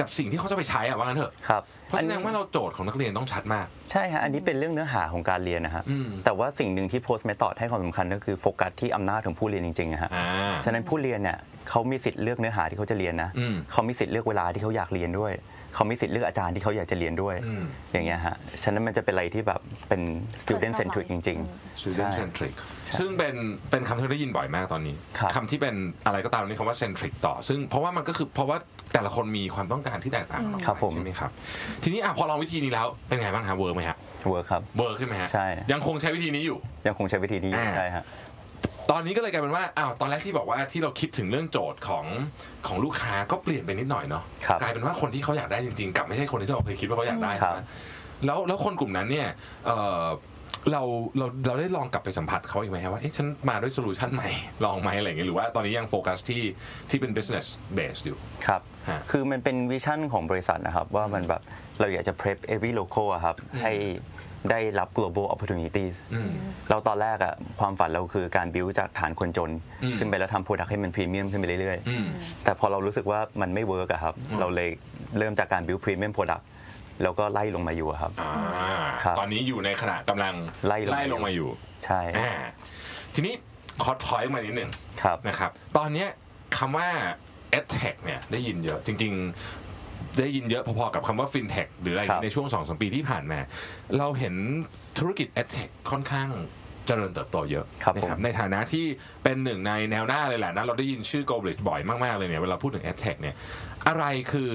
[0.00, 15.34] กับสิ่งที่เขาจะไปใช้อะว่างั้นเถอะ ครับเพ ราะแสดงว่าเราโจทย์ของนักเรียนต้องชัดมาก ใช่ฮะ อันนี้เป็นเรื่องเนื้อหาของการเรียนนะฮะอืมแต่ว่าสิ่งหนึ่งที่ post method ให้ความสำคัญก็คือโฟกัสที่อำนาจของผู้เรียนจริงๆอะฮะอ่าฉะนั้นผู้เรียนเนี่ยเขามีสิทธิ์เลือกเนื้อหาที่เขาจะเรียนนะอืมเขามีสิทธิ์เลือกเวลาที่เขาอยากเรียนด้วย
[15.74, 20.00] เขามีสิทธิ์เลือกอาจารย์ที่เขาอยากจะเรียนด้วยอืมอย่างเงี้ยฮะ ฉะนั้นมันจะเป็นอะไรที่แบบเป็น
[20.42, 21.38] student centric จริง
[21.82, 22.54] student ใช่ centric
[22.98, 23.34] ซึ่งเป็น
[23.70, 25.74] เป็นคำที่เราได้ยินบ่อยมากตอนนี้ครับคำที่เป็น
[26.06, 28.58] อะไรก็ตามนี่คำว่า centric ต่อ ซึ่งเพราะว่ามันก็คือเพราะว่า
[28.94, 31.30] แต่ละคนมีความต้องการที่แตกต่างกันออกไปครับผม ใช่ไหมครับ
[31.82, 38.04] ทีนี้อะพอลองวิธีนี้แล้วเป็นไงบ้างฮะ work ไหมฮะๆ work ครับ เวิร์กขึ้นไหมฮะใช่ ยังคงใช้วิธีนี้อยู่ ยังคงใช้วิธีนี้อยู่อ่า ใช่ฮะ
[38.90, 42.04] ตอนนี้ก็เลยกลายเป็นว่าอ้าวตอนแรกที่บอกว่าที่เราคิดถึงเรื่องโจทย์ของ
[42.66, 47.64] ของลูกค้าก็เปลี่ยนไปนิดหน่อยเนาะครับ กลายเป็นว่าคนที่เขาอยากได้จริงๆกลับไม่ใช่คนที่เราเคยคิดว่าเขาอยากได้ครับนะ
[48.26, 49.28] แล้วแล้วคนกลุ่มนั้นเนี่ย
[49.66, 50.04] เอ่อ
[50.72, 50.82] เรา
[51.18, 54.30] เราเราได้ลองกลับไปสัมผัสเขาอีกไหมครับว่าเอ๊ะฉันมาด้วย solution ใหม่
[54.64, 56.42] ลองไหมอะไรอย่างเงี้ยหรือว่าตอนนี้ยังโฟกัสที่
[56.90, 57.46] ที่เป็น business
[57.78, 61.42] base อยู่ ครับ ฮะคือมันเป็น vision ของบริษัทนะครับ ว่ามันแบบ
[61.80, 63.72] เราอยากจะ prep every local อะครับ ให้
[64.50, 66.30] ได้รับ global opportunities อืม
[66.70, 69.50] เราตอนแรกอะความฝันเราคือการ build จากฐานคนจน
[69.82, 74.68] อืม ขึ้นไปแล้วทำ product ให้มันพรีเมียมขึ้นไปเรื่อยอืม ๆ แต่พอเรารู้สึกว่ามันไม่ work อะครับ เราเลย
[75.18, 76.42] เริ่มจากการ build premium product
[77.02, 80.34] แล้วก็ไล่ลงมาอยู่อะครับ อ่าครับตอนนี้อยู่ในขณะกำลัง
[80.66, 81.48] ไล่ลงมา ลงมาอยู่
[81.84, 82.30] ใช่อ่า
[83.14, 83.34] ทีนี้
[83.82, 84.70] ขอถอยมานิดหนึ่ง
[85.02, 86.08] ครับ นะครับ ตอนเนี้ย
[86.58, 86.88] คำว่า
[87.58, 89.14] edtech เนี่ยได้ยินเยอะ จริง
[90.20, 93.38] ได้ยินเยอะพอๆกับคำว่า FinTech หรืออะไรครับ ในช่วง2อสปีที่ผ่านมา
[93.98, 94.34] เราเห็น
[94.98, 96.28] ธุรกิจ EdTech ค่อนข้าง
[96.86, 98.84] เจริญเติบโตเยอะครับนะผมในฐานะที่
[99.24, 103.34] เป็นหนึ่งในแนวหน้าเลยแหละนะเราได้ยินชื่อ g o b l i t บ่อยมาก ๆ เลยเนี่ย เวลาพูดถึง EdTech เนี่ย
[103.88, 104.52] อะไรคือ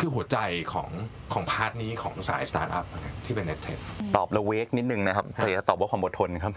[0.00, 0.38] คือหัวใจ
[0.72, 0.88] ของ
[1.32, 2.84] ของ part นี้ของสายสตาร์ทอัพ
[3.24, 3.80] ที่เป็น EdTech
[4.16, 6.52] ตอบละ vague นิดนึงนะครับแต่จะตอบว่าความอดทนครับ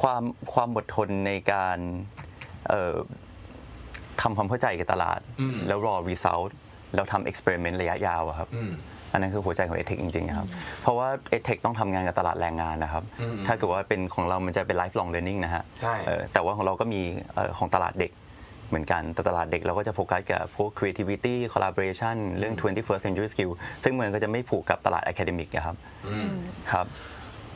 [0.00, 0.22] ความ
[0.54, 1.78] ความอดทนในการ
[2.68, 2.96] เอ่อ
[4.22, 6.50] ทำความเข้าใจกับตลาดอืมแล้วรอ result
[6.94, 8.72] แล้วทำ experiment ระยะยาวอะครับอืม
[9.12, 10.48] อันนั้นคือหัวใจของ EdTech จริงๆครับ
[10.82, 17.02] เพราะว่า EdTech ต้องทำงานกับตลาดแรงงานนะครับอืมถ้าเกิดว่าเป็นของเรามันจะเป็น lifelong learning นะฮะใช่เอ่อแต่ว่าของเราก็มี
[17.34, 18.10] เอ่อของตลาดเด็ก
[18.70, 23.52] เหมือนกันแต่ตลาดเด็กเราก็จะโฟกัสกับพวก creativity collaboration เรื่อง 21st century skill
[23.84, 25.76] ซึ่งมันก็จะไม่ผูกกับตลาด academic อะครับ
[26.72, 26.86] ครับ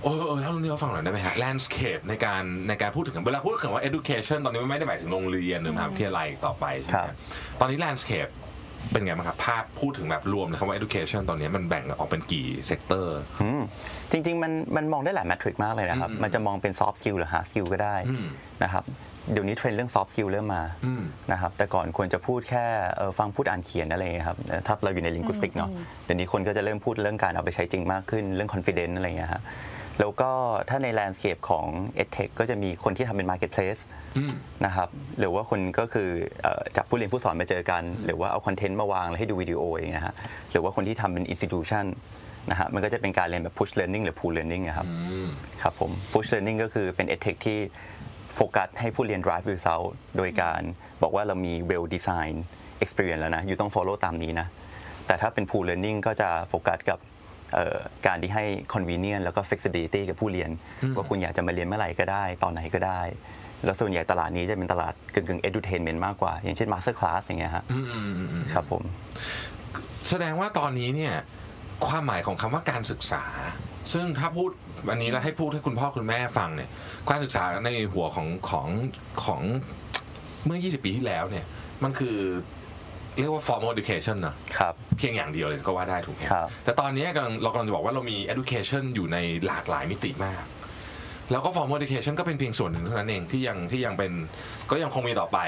[0.03, 7.17] เออเออเล่าเรื่องนี้เราฟังหน่อยได้ไหมฮะ landscape ในการในการพูดถึงเวลาพูดถึงว่า education ตอนนี้มันไม่ได้หมายถึงโรงเรียนหรือมหาวิทยาลัยต่อไปใช่ไหมครับฮะ
[7.61, 8.33] ตอนนี้ landscape
[8.93, 13.63] เป็นไงบ้างครับ ภาพพูดถึงแบบรวมเลยคำว่า education ตอนนี้มันแบ่งออกเป็นกี่ sector อืม
[14.11, 18.27] จริง ๆ มันมันมองได้หลาย matrix มากเลยนะครับอืมมันจะมองเป็น soft skill หรือ hard skill ก็ได้อืม
[18.65, 18.85] นะครับ
[19.33, 21.03] เดี๋ยวนี้เทรนด์เรื่อง soft skill เริ่มมาอืม
[21.33, 22.65] นะครับแต่ก่อนควรจะพูดแค่
[22.97, 25.71] เอ่อฟังพูดอ่านเขียนอะไรอย่างเงี้ยครับเอ่อถ้าเราอยู่ใน linguistic เนาะ
[26.05, 29.43] เดี๋ยวนี้คนก็จะเริ่มพูดเรื่องการเอาไปใช้จริงมากขึ้นเรื่อง confidence อะไรอย่างเงี้ยฮะ
[30.01, 30.31] แล้วก็
[30.69, 31.67] ถ้าใน landscape ของ
[32.03, 33.81] edtech ก็จะมีคนที่ทำเป็น marketplace
[34.19, 34.33] อืม
[34.67, 34.89] นะครับ
[35.19, 36.09] หรือว่าคนก็คือ
[36.43, 40.15] เอ่อจับผู้เรียนผู้สอนมาเจอกัน หรือว่าเอาคอนเทนต์มาวางแล้วให้ดูวิดีโออย่างเงี้ยฮะ
[40.51, 41.85] หรือว่าคนที่ทำเป็น institution
[42.51, 45.29] นะฮะมันก็จะเป็นการเรียนแบบ push learning หรือ pull learning อะครับอืม
[45.63, 47.59] ครับผม push learning ก็คือเป็น edtech ที่
[48.37, 50.63] โฟกัสให้ผู้เรียน drive result โดยการ
[51.03, 52.35] บอกว่าเรามี well design
[52.85, 54.47] experience แล้วนะ อยู่ต้อง follow ตามนี้นะ
[55.07, 56.99] แต่ถ้าเป็น pull learning ก็จะโฟกัสกับ
[57.55, 60.51] เอ่อการที่ให้ convenience แล้วก็ flexibility กับผู้เรียน
[60.97, 63.01] ว่าคุณอยากจะมาเรียนเมื่อไหร่ก็ได้ ตอนไหนก็ได้
[63.65, 68.83] แล้วส่วนใหญ่ตลาดนี้จะเป็นตลาดกึ่งกึ่ง edutainment มากกว่า อย่างเช่น master class อย่างเงี้ยฮะอืมอืมอืมอืมครับผม
[70.09, 71.15] แสดงว่าตอนนี้เนี่ย
[71.87, 73.25] ความหมายของคำว่าการศึกษา
[73.93, 74.51] ซึ่งถ้าพูด
[74.89, 76.71] วันนี้แล้วให้พูดให้คุณพ่อคุณแม่ฟังเนี่ย
[77.11, 78.69] การศึกษาในหัวของของ
[79.25, 79.41] ของ
[80.45, 81.45] เมื่อ 20 ปีที่แล้วเนี่ย
[81.85, 82.17] มันคือ
[83.19, 90.45] เรียกว่า formal education เนอะครับ เพียงอย่างเดียวเลยก็ว่าได้ถูกไหมครับ แต่ตอนนี้กำลังเรากำลังจะบอกว่าเรามี education อยู่ในหลากหลายมิติมาก
[91.31, 94.13] แล้วก็ formal education ก็เป็นเพียงส่วนหนึ่งเท่านั้นเองที่ยังที่ยังเป็น
[94.71, 95.39] ก็ยังคงมีต่อไป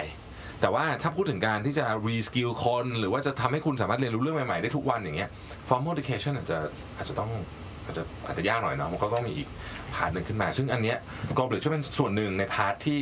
[0.60, 5.30] แต่ว่าถ้าพูดถึงการที่จะ reskill คน หรือว่าจะทำให้คุณสามารถเรียนรู้เรื่องใหม่ ๆ ได้ทุกวันอย่างเงี้ย
[5.68, 6.58] formal education อาจจะ
[6.96, 7.30] อาจจะต้อง
[7.84, 9.48] อาจจะอาจจะยากหน่อยเนาะมันก็ต้องมีอีก
[9.94, 10.98] part หนึ่งขึ้นมา ซึ่งอันเนี้ย
[11.38, 12.98] Globish่วยเป็นส่วนหนึ่งใน part ที่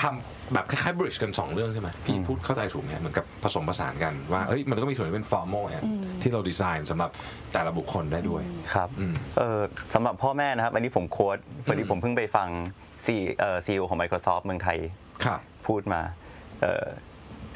[0.00, 5.84] ทำแบบคล้ายๆ bridge กันสองเรื่องใช่ไหมพี่พูดเข้าใจถูกไหมเหมือนกับผสมผสานกันว่าเอ้ยมันก็มีส่วนที่เป็น formal อะ
[6.22, 7.10] ที่เราดีไซน์สำหรับ
[7.52, 9.60] แต่ละบุคคลได้ด้วย ครับอืม เออ
[9.94, 12.48] สำหรับพ่อแม่นะครับ อันนี้ผม quote พอดีผมเพิ่งไปฟัง
[13.04, 14.78] CEO เอ่อ CEO ของ Microsoft เมืองไทย
[15.24, 16.00] ครับ พูดมา
[16.60, 16.86] เอ่อ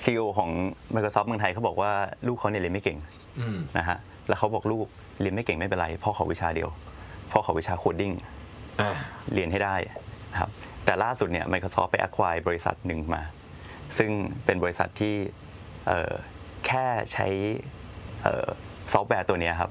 [0.04, 0.50] CEO ของ
[0.94, 1.92] Microsoft เมืองไทยเขาบอกว่า
[2.26, 2.98] ลูกเขาเนี่ยเรียนไม่เก่ง
[3.40, 4.86] อืมนะฮะแล้วเขาบอกลูก
[5.20, 6.68] เรียนไม่เก่งไม่เป็นไรพ่อขอวิชาเดียว
[7.32, 8.12] พ่อขอวิชา coding
[8.80, 8.90] อ่า
[9.34, 9.74] เรียนให้ได้
[10.32, 10.50] นะครับ
[10.84, 13.22] แต่ล่าสุดเนี่ย Microsoft ไป acquire บริษัทหนึ่งมา
[13.98, 14.10] ซึ่ง
[14.44, 15.14] เป็นบริษัทที่
[15.86, 16.12] เอ่อ
[16.66, 17.26] แค่ใช้
[18.92, 19.70] ซอฟต์แวร์ตัวเนี้ยครับ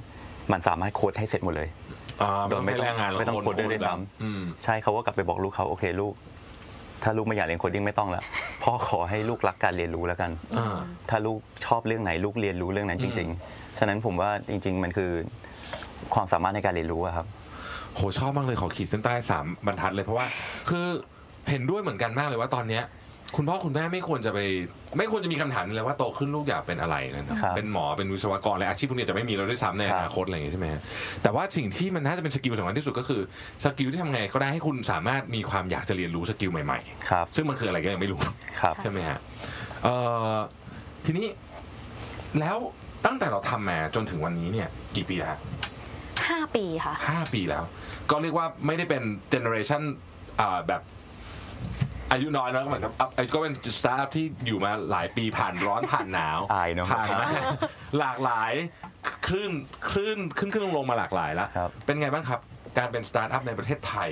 [0.51, 1.69] มันสามารถโค้ดให้เสร็จหมดเลย
[2.21, 6.13] อ่าไม่ต้องใช้แรงงานไม่ต้องคน coder ด้วยซ้ำอืมใช่เขาก็กลับไปบอกลูกเขาโอเคลูก
[7.03, 8.23] ถ้าลูกไม่อยากเรียน coding ไม่ต้องละ
[8.63, 10.77] พ่อขอให้ลูกรักการเรียนรู้แล้วกัน อ่า
[11.09, 15.11] ถ้าลูกชอบเรื่องไหนลูกเรียนรู้เรื่องนั้นจริง ๆ ฉะนั้นผมว่าจริง ๆ มันคือ
[16.13, 17.27] ความสามารถในการเรียนรู้อะครับ
[17.95, 20.25] โหชอบมากเลยขอขีดเส้นใต้สามบรรทัดเลยเพราะว่า
[20.69, 20.87] คือ
[21.49, 22.83] เห็นด้วยเหมือนกันมากเลยว่าตอนเนี้ย
[23.35, 24.39] คุณพ่อคุณแม่ไม่ควรจะไป
[24.97, 30.81] ไม่ควรจะมีคำถามเลยว่าโตขึ้นลูกอยากเป็นอะไรนะครับเป็นหมอเป็นวิศวกรอะไรอาชีพพวกนี้จะไม่มีแล้วด้วยซ้ำในอนาคตครับอะไรอย่างงี้ใช่ไหมฮะ
[31.23, 33.21] แต่ว่าสิ่งที่มันน่าจะเป็น skill สำคัญที่สุดก็คือ
[33.63, 38.21] skill ที่ทำไงก็ได้ให้คุณสามารถมีความอยากจะเรียนรู้ skill ใหม่ครับๆ ซึ่งมันคืออะไรก็ยังไม่รู้
[38.61, 39.17] ครับ ใช่ไหมฮะ
[39.83, 39.95] เอ่
[40.33, 40.35] อ
[41.05, 41.27] ทีนี้
[42.39, 42.57] แล้ว
[43.05, 45.39] ตั้งแต่เราทำมาจนถึงวันนี้เนี่ย กี่ปีแล้วฮะ
[46.29, 47.63] ห้าปีค่ะ ห้าปีแล้ว
[48.11, 49.81] ก็เรียกว่าไม่ได้เป็นเจเนอเรชัน
[50.67, 50.81] แบบ
[52.11, 57.25] อายุน้อยนะก็เหมือนกับอะก็เป็นสตาร์ทอัพที่อยู่มาหลายปีผ่านร้อนผ่านหนาวอายเนอะผ่านมา
[57.99, 58.53] หลากหลาย
[59.27, 59.51] คลื่น
[59.89, 62.39] คลื่นขึ้นขึ้นลงลงมาหลากหลายแล้วครับ เป็นไงบ้างครับ
[62.77, 64.09] การเป็นสตาร์ทอัพในประเทศไทย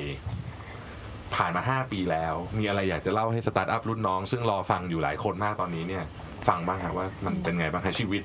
[1.35, 6.03] ผ่านมา 5 ปีแล้ว มีอะไรอยากจะเล่าให้สตาร์ทอัพรุ่นน้อง ซึ่งรอฟังอยู่หลายคนมากตอนนี้เนี่ย
[6.47, 8.21] ฟังบ้างครับว่ามันเป็นไงบ้างครับชีวิต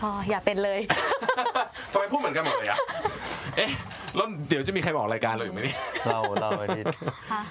[0.00, 0.80] ก็อย่าเป็นเลย
[1.92, 2.78] ทำไมพูดเหมือนกันหมดเลยอะ
[3.56, 3.70] เอ๊ะ
[4.16, 6.84] แล้วเดี๋ยวจะมีใครบอกรายการเราอีกไหมเนี่ย เล่าเล่าอันนี้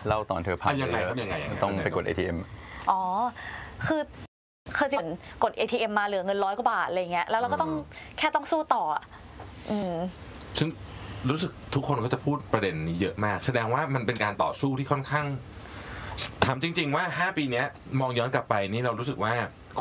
[0.07, 2.37] เล่าตอนเธอพังอะยังไงครับยังไงยังไง ต้องไปกด ATM
[2.91, 3.01] อ๋อ
[3.85, 4.01] คือ
[4.77, 4.99] คือจะ
[5.43, 7.71] กด ATM มาเหลือเงินร้อยกว่าบาทอะไรเงี้ย แล้วเราก็ต้อง
[8.17, 9.03] แค่ต้องสู้ต่ออะ
[9.69, 9.93] อืม
[10.59, 10.69] ซึ่ง
[11.29, 15.25] รู้สึกทุกคนก็จะพูดประเด็นนี้เยอะมาก แสดงว่ามันเป็นการต่อสู้ที่ค่อนข้าง
[16.45, 17.65] ถามจริง ๆ ว่า 5 ปีเนี้ย
[17.99, 19.31] มองย้อนกลับไปนี่เรารู้สึกว่า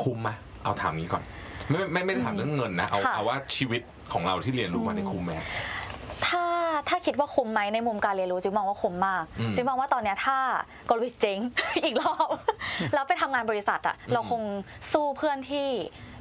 [0.02, 0.30] คุ้มไหม
[0.64, 1.22] เอาถามนี้ก่อน
[1.70, 5.32] ไม่ไม่ไม่ได้ถามเรื่องเงินนะเอาค่ะ เอาว่าชีวิตของเราที่เรียนรู้มาในยคุ้มไหม
[6.78, 10.38] ถ้าถ้าคิดว่าคุ้มไหมในมุมการเรียนรู้จึงมองว่าคุ้มมากอืมจึงมองว่าตอนเนี้ยถ้า
[10.90, 11.38] Globish เจ๊ง
[11.84, 12.28] อีกรอบ
[12.94, 14.42] แล้วไปทำงานบริษัทอะเราคง
[14.92, 15.68] สู้เพื่อนที่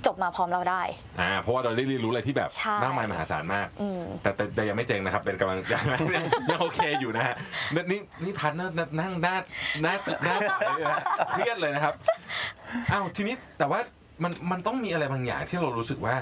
[0.05, 0.81] จบมาพร้อมเราได้
[1.21, 5.83] อ่าเพราะว่าเราได้เรียนรู้อะไรที่แบบใช่มากมายมหาศาลมากอืมแต่แต่แต่ยังไม่เจ๊งนะครับ เป็นกำลังยัง
[6.15, 7.35] ยังยังโอเคอยู่นะฮะ
[7.73, 9.35] นี่นี่นี่ partner นั่งหน้า
[9.81, 9.93] หน้า
[10.23, 11.93] หน้าหวานเลยนะฮะเครียดเลยนะครับ
[12.91, 13.79] อ้าวทีนี้แต่ว่า
[14.23, 16.15] มันมันต้องมีอะไรบางอย่างที่เรารู้สึกว่า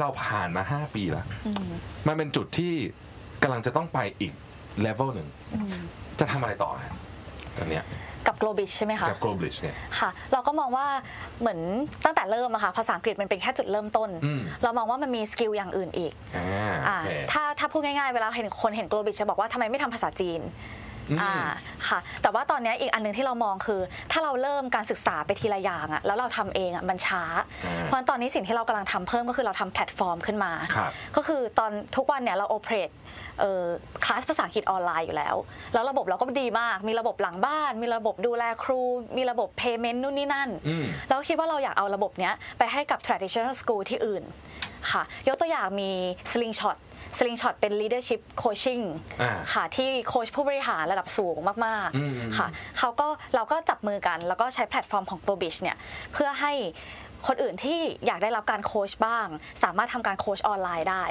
[0.00, 1.26] เราผ่านมาห้าปีแล้ว
[2.06, 2.74] มันเป็นจุดที่
[3.42, 4.32] กำลังจะต้องไปอีก
[4.80, 5.28] เลเวลหนึ่ง
[6.20, 6.94] จะทำอะไรต่อฮะ
[7.58, 7.84] ตอนเนี้ย
[8.26, 10.86] กับ Globis ใช่ไหมคะ กับ Globish เนี่ย ค่ะ เราก็มองว่า
[11.40, 11.60] เหมือน
[12.04, 20.40] ตั้งแต่เริ่มอะค่ะ ภาษาอังกฤษมันเป็นแค่จุดเริ่มต้น อืม เรามองว่ามันมี skill อย่างอื่นอีกอ่าอ่าโอเค ถ้าถ้าพูดง่ายๆ เวลาเห็นคนเห็น Globis จะบอกว่าทำไมไม่ทำภาษาจีน
[21.10, 21.34] อืมอ่า
[21.88, 23.80] ค่ะ แต่ว่าตอนเนี้ยอีกอันหนึงที่เรามองคือ
[24.12, 27.22] ถ้าเราเริ่มการศึกษาไปทีละอย่างอะแล้วเราทำเองอะมันช้า
[27.64, 32.90] อ่าเพราะฉะนั้นตอนนี้สิ่งที่เรากำลังทำเพิ่มก็คือเราทำแพลตฟอร์มขึ้นมาครับก็คือตอนทุกวันเนี่ยเราโอเปเรต
[33.40, 33.64] เอ่อ
[34.04, 35.36] คลาสภาษาอังกฤษออนไลน์อยู่แล้ว
[35.74, 38.80] แล้วระบบเราก็ดีมาก มีระบบหลังบ้าน มีระบบดูแลครู
[39.16, 44.22] มีระบบ payment นู่นนี่นั่นอืมแล้วคิดว่าเราอยากเอาระบบเนี้ยไปให้กับ traditional school ที่อื่น
[44.90, 45.90] ค่ะ ยกตัวอย่างมี
[47.18, 48.84] slingshot slingshot เป็น leadership coaching
[49.22, 52.46] อ่าค่ะที่โค้ชผู้บริหารระดับสูงมากอืมๆค่ะ
[52.78, 55.76] เขาก็เราก็จับมือกันแล้วก็ใช้แพลตฟอร์มของ g l o b i s h เนี่ย
[56.12, 56.52] เพื่อให้
[57.26, 59.26] คนอื่นที่อยากได้รับการโค้ชบ้าง
[59.62, 61.04] สามารถทำการโค้ชออนไลน์ได้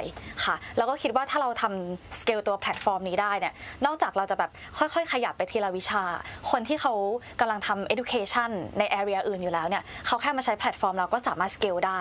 [0.44, 3.54] ค่ะ แล้วก็คิดว่าถ้าเราทำสเกลตัวแพลตฟอร์มนี้ได้เนี่ย
[3.86, 6.02] นอกจากเราจะแบบค่อยๆ ขยับไปทีละวิชา
[6.50, 6.94] คนที่เขา
[7.40, 12.00] กำลังทำ education ใน area อื่นอยู่แล้วเนี่ยเขาแค่มาใช้แพลตฟอร์มเราก็สามารถสเกลได้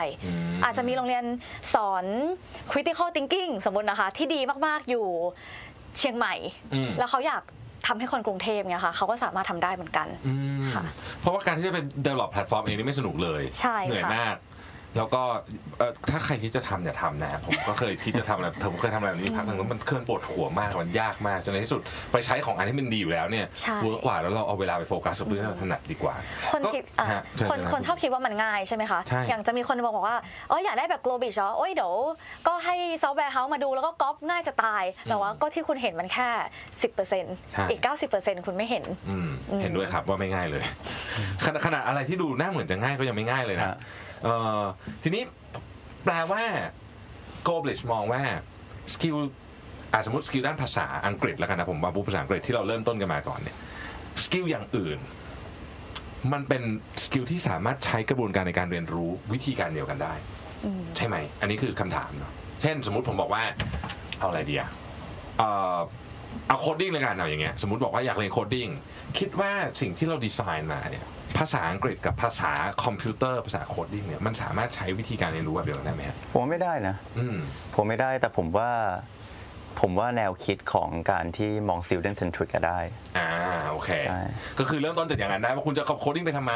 [0.63, 1.25] อาจจะมีโรงเรียน
[1.73, 2.05] สอน
[2.71, 5.07] critical thinking สมมตินะคะ ที่ดีมากๆอยู่
[5.97, 6.33] เชียงใหม่
[6.73, 7.43] อืมแล้วเขาอยาก
[7.87, 10.83] ทำให้คนกรุงเทพเนี่ยค่ะเขาก็สามารถทำได้เหมือนกันอืมค่ะ
[11.19, 14.35] เพราะว่าการที่จะเป็น develop แพลตฟอร์มเองนี่ไม่สนุกเลย ใช่เหนื่อยค่ะมาก
[14.97, 15.21] แล้วก็
[15.77, 26.15] เอ่อถ้าใครคิดจะทำอย่าทำนะผมก็เคยคิดจะทำอะไรผมเคยทำอะไรแบบนี้พักหนึ่งแล้วมันเคลื่อนปวดหัวมากมันยากมากจนในที่สุดไปใช้ของอันที่มันดีอยู่แล้วเนี่ยใช่ work กว่าแล้วเราเอาเวลาไปโฟกัสกับเรื่องที่เราถนัดดีกว่า
[26.51, 30.17] คนก็คิดอะฮะเชิญคนเลยะคนชอบคิดว่ามันง่ายใช่ไหมคะใช่อย่างจะมีคนบอกว่า
[30.49, 31.93] อ๋ออยากได้แบบ global เหรอโอ้ยเดี๋ยว
[32.47, 36.29] ก็ให้ software house มาดูแล้วก็ก๊อปง่ายจะตายแต่ว่าก็ที่คุณเห็นมันแค่
[36.95, 37.81] 10%อีก
[38.15, 39.29] 90%คุณไม่เห็นอืม
[39.61, 40.63] เห็นด้วยครับว่าไม่ง่ายเลย
[41.43, 43.98] ขนาดขนาดอะไรที่ดูน่าเหมือนจะง่ายก็ยังไม่ง่ายเลยนะฮะเออ
[45.03, 45.23] ทีนี้
[46.03, 46.43] แปลว่า
[47.47, 48.21] g o b l i s h มองว่า
[48.93, 49.15] skill
[49.93, 53.57] อะสมมติ skill ด้านภาษาอังกฤษแล้วกันนะผมว่าพูดภาษาอังกฤษที่เราเริ่มต้นกันมาก่อนเนี่ย
[54.23, 54.97] skill อย่างอื่น
[56.33, 56.63] มันเป็น
[57.03, 60.13] skill ที่สามารถใช้กระบวนการในการเรียนรู้วิธีการเดียวกันได้
[60.97, 63.43] ใช่ไหม อันนี้คือคำถามเนาะเช่น สมมุติผมบอกว่า
[64.19, 64.69] เอาอะไรดีอะ
[65.37, 65.77] เอ่อ
[66.47, 68.67] เอา coding เลยกันเอาอย่างเงี้ยสมมติบอกว่าอยากเรียน coding
[69.19, 69.51] คิดว่า
[69.81, 71.05] สิ่งที่เราดีไซน์มาเนี่ย
[71.37, 72.51] ภาษาอังกฤษกับภาษา
[72.83, 77.37] คอมพิวเตอร์ ภาษา coding เนี่ยมันสามารถใช้วิธีการเรียนรู้แบบเดียวกันได้ไหมฮะผมว่าไม่ได้นะ อืม
[77.75, 78.69] ผมไม่ได้แต่ผมว่า
[79.79, 82.79] ผมว่าแนวคิดของการที่มอง student centric ก็ได้
[83.17, 83.27] อ่า
[83.71, 84.19] โอเค ใช่
[84.59, 86.53] ก็คือเริ่มต้นจากอย่างนั้นได้ว่าคุณจะ coding ไปทำไม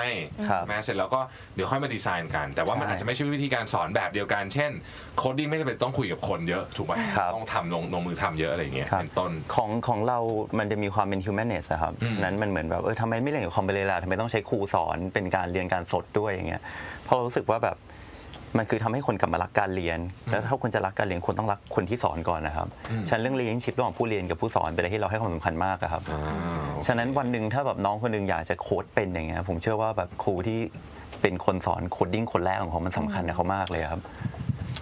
[0.49, 1.21] ครับมาเสร็จแล้วก็
[1.55, 4.71] เดี๋ยวค่อยมาดีไซน์กัน แต่ว่ามันใช่อาจจะไม่ใช่วิธีการสอนแบบเดียวกัน เช่น
[5.17, 10.19] coding ไม่จำเป็นต้องคุยกับคนเยอะถูกไหมครับ ต้องทำลงลงมือทำเยอะอะไรอย่างเงี้ยครับเป็นต้น ของของเรา
[10.59, 16.61] มันจะมีความเป็น humanist อะครับอืม นั้นมันเหมือนแบบเออทำไมไม่เรียนกับคอมไปเลยล่ะทำไมต้องใช้ครูสอนเป็นการเรียนการสดด้วยอย่างเงี้ย
[17.05, 17.77] เพราะเรารู้สึกว่าแบบ
[18.57, 22.67] มันคือทำให้คนกลับมารักการเรียน แล้วถ้าคนจะรักการเรียนคนต้องรักคนที่สอนก่อนนะครับ
[23.07, 26.21] ฉะนันเรื่อง relationship ระหว่างผู้เรียนกับผู้สอนเป็นอะไรที่เราให้ความสำคัญมากอะครับอ่า
[26.73, 30.59] โอเคฉะนั้นวันหนึ่งถ้าแบบน้องคนหนึ่งอยากจะโค้ดเป็นอย่างเงี้ยผมเชื่อว่าแบบครูที่
[31.21, 34.01] เป็นคนสอน coding คนแรกของเขามันสำคัญกับเขามากเลยครับ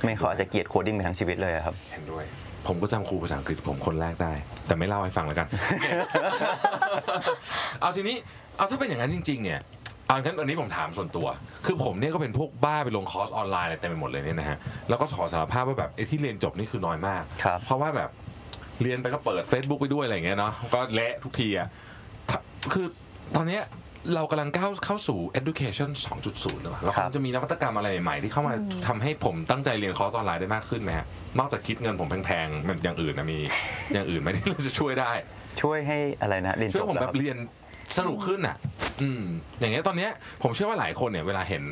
[0.04, 2.26] ไม่เขาอาจจะเกลียด coding ไปทั้งชีวิตเลยอะครับเห็นด้วย
[2.68, 4.34] ผมก็จำครูภาษาอังกฤษผมคนแรกได้
[4.68, 5.48] แต่ไม่เล่าให้ฟังแล้วกัน
[7.82, 8.16] เอาทีนี้
[8.58, 11.28] เอาถ้าเป็นอย่างนั้นจริง ๆ เนี่ยเอางั้นอันนี้ผมถามส่วนตัว
[11.66, 14.58] คือผมเนี่ยก็เป็นพวกบ้าไปลงคอร์สออนไลน์อะไรเต็มไปหมดเลยเนี่ยนะฮะ
[14.90, 18.10] แล้วก็ขอสารภาพว่าแบบไอ้ที่เรียนจบนี่คือน้อยมาก ครับ เพราะว่าแบบ
[18.82, 21.68] เรียนไปก็เปิด Facebook ไปด้วยอะไรอย่างเงี้ยเนาะ ก็เละทุกทีอะ
[22.30, 22.40] ถ้า
[22.74, 22.86] คือ
[23.36, 23.64] ตอนเนี้ย
[24.16, 25.90] เรากำลังก้าวเข้าสู่ education
[26.28, 28.54] 2.0แล้วอะเรากำลังจะมีนวัตกรรมอะไรใหม่ๆที่เข้ามา
[28.88, 31.06] ทำให้ผมตั้งใจเรียนคอร์สออนไลน์ได้มากขึ้นไหมฮะ
[31.40, 33.40] นอกจากคิดเงินผมแพงๆ มันอย่างอื่นนะมี
[33.94, 35.12] อย่างอื่นไหมที่เราจะช่วยได้
[35.62, 37.38] ช่วยให้อะไรนะเรียนจบช่วยผมแล้วแบครับเรียน
[37.98, 38.56] สนุกขึ้นอะ
[39.02, 39.24] อืม
[39.60, 40.12] อย่างเงี้ยตอนเนี้ย
[40.44, 41.64] ผมเชื่อว่าหลายคนเนี่ยเวลาเห็น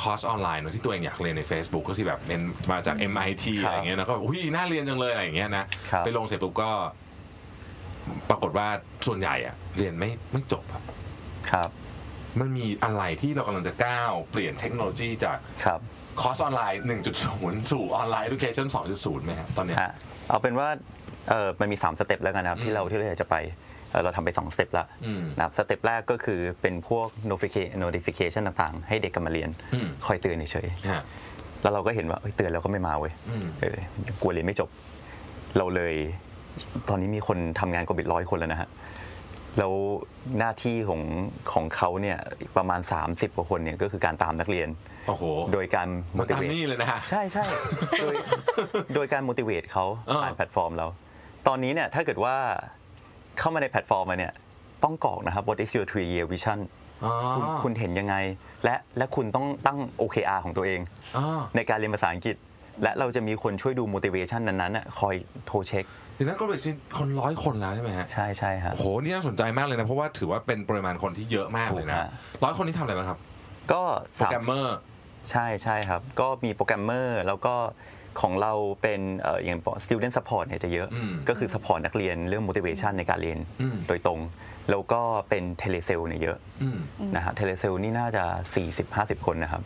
[0.00, 2.40] คอร์สออนไลน์เนอะที่ตัวเองอยากเรียนใน Facebook ก็ที่แบบเป็น
[2.72, 6.70] มาจาก MIT ครับอะไรเงี้ยนะก็อุ้ยน่าเรียนจังเลยอะไรอย่างเงี้ยนะครับ ไปลงเสร็จปุ๊บก็
[8.30, 8.68] ปรากฏว่า
[9.06, 10.82] ส่วนใหญ่อะเรียนไม่ไม่จบอะ
[11.50, 11.70] ครับ
[12.40, 15.80] มันมีอะไรที่เรากำลังจะก้าวเปลี่ยนเทคโนโลยีจากครับ
[16.20, 16.80] คอร์สออนไลน์
[17.24, 19.92] 1.0 สู่ออนไลน์ education 2.0ไหมครับตอนเนี้ย ฮะ
[20.28, 20.68] เอาเป็นว่า
[21.30, 23.36] เออมันมี 3 step แล้วกันนะครับ ที่เราที่เราอยากจะไป
[23.94, 33.76] เอ่อเราทำไป2 step ละอืมนะครับ step แรกก็คือเป็นพวก notification notification ต่างๆ ให้เด็กกลับมาเรียนอืมคอยเตือนเฉยฮะๆแล้วเราก็เห็นว่าเอ้ยเตือนแล้วก็ไม่มาเว้ยอืมเออ
[34.22, 34.68] กลัวเรียนไม่จบ
[35.56, 35.94] เราเลย
[36.88, 38.68] ตอนนี้มีคนทำงาน Globish ร้อยคนแล้วนะฮะ
[39.58, 39.72] แล้ว
[40.38, 41.02] หน้าที่ของ
[41.52, 42.18] ของเขาเนี่ย
[42.56, 44.68] ประมาณ 30กว่าคนเนี่ยก็คือการตามนักเรียน
[45.08, 47.44] โอ้โห โดยการมันตาม motivate นี่เลยนะฮะ ใช่ใช่
[48.00, 48.14] โดย
[48.94, 50.86] โดยการ motivate เขาอ่าผ่านแพลตฟอร์มเรา
[51.48, 52.36] ตอนนี้เนี่ยถ้าเกิดว่า
[53.38, 54.32] เข้ามาในแพลตฟอร์มมาเนี่ย
[54.84, 56.58] ต้องกรอกนะครับ what is your three year vision
[57.04, 58.14] อ๋อคุณคุณเห็นยังไง
[58.64, 60.80] และและคุณต้องตั้ง OKR ของตัวเอง
[61.16, 61.24] อ๋อ
[61.56, 62.36] ในการเรียนภาษาอังกฤษ
[62.82, 65.14] และเราจะมีคนช่วยดู motivation นั้นๆน่ะคอย
[65.46, 65.84] โทรเช็ค
[66.16, 66.58] ถึงนั้นก็เลย
[66.98, 72.08] คนร้อยคนแล้วใช่ไหมฮะใช่ใช่ฮะโอ้โหนี่น่าสนใจมากเลยนะ เพราะว่าถือว่าเป็นปริมาณคนที่เยอะมากเลยนะถูกฮะ
[72.44, 73.18] ร้อยคนนี้ทำอะไรบ้างครับ
[73.72, 73.82] ก็
[74.14, 74.76] โปรสามแกรมเมอร์
[75.30, 77.54] ใช่ใช่ครับ ก็มีโปรแกรมเมอร์แล้วก็
[78.20, 84.20] ของเราเป็นเอ่ออย่าง student support เนี่ยจะเยอะอืมก็คือ support นักเรียนเรื่อง motivation ในการเรียนอืมโดยตรง
[84.70, 86.78] แล้วก็เป็น telesale เนี่ยเยอะอืม
[87.16, 88.24] นะฮะ telesale นี่น่าจะ
[88.74, 89.64] 40-50 คนนะครับ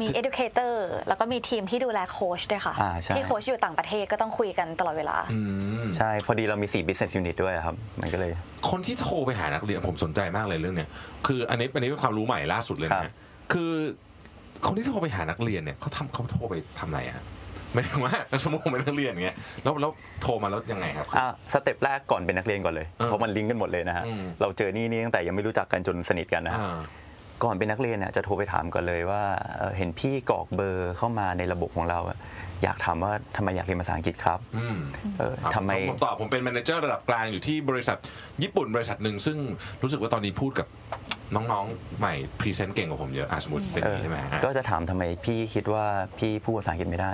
[0.00, 0.74] มี educator
[1.08, 5.40] แล้วก็มีทีมที่ดูแลโค้ชด้วยค่ะอ่าใช่ที่โค้ชอยู่ต่างประเทศก็ต้องคุยกันตลอดเวลาอื
[5.82, 8.30] มใช่ พอดีเรามี 4 business unit ด้วยครับ มันก็เลย
[8.70, 10.88] คนที่โทรไปหานักเรียนผมสนใจมากเลยเรื่องเนี้ย
[11.26, 13.14] คืออันนี้อันนี้เป็นความรู้ใหม่ล่าสุดเลยครันะบ
[13.52, 13.72] คือ
[14.66, 17.24] คนที่โทรไปหานักเรียนเนี่ยเขาทำเขาโทรไปทำอะไรอะฮะ
[17.74, 19.90] หมายถึงว่าสมมติผมเป็นนักเรียนอย่างเงี้ยแล้วแล้ว
[20.22, 26.78] โทรมาแล้วยังไงครับ อะ step แรกก่อนเป็นนักเรียนก่อนเลยเออเพราะมันลิงก์กันหมดเลยนะฮะ อืม เราเจอนี่นี่ตั้งแต่ยังไม่รู้จักกันจนสนิทกันนะฮะ อ่า
[27.44, 29.22] ก่อนเป็นนักเรียนเนี่ยจะโทรไปถามก่อนเลยว่า
[29.58, 32.18] เอ่อเห็นพี่กรอกเบอร์เข้ามาในระบบของเราอะ
[32.62, 34.76] อยากถามว่าทำไมอยากเรียนภาษาอังกฤษครับอืม
[35.18, 37.98] เอออะทำไม ผมตอบผมเป็น manager ระดับกลางอยู่ที่บริษัท
[38.42, 39.38] ญี่ปุ่นบริษัทหนึ่งซึ่ง
[39.82, 40.66] รู้สึกว่าตอนนี้พูดกับ
[41.34, 45.84] น้องๆ ใหม่ present เก่งกว่าผมเยอะอะสมมติเป็นอย่างนี้ใช่ไหมฮะ ก็จะถามทำไมพี่คิดว่า
[46.18, 47.12] พี่พูดภาษาอังกฤษไม่ได้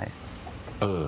[0.81, 1.05] เออ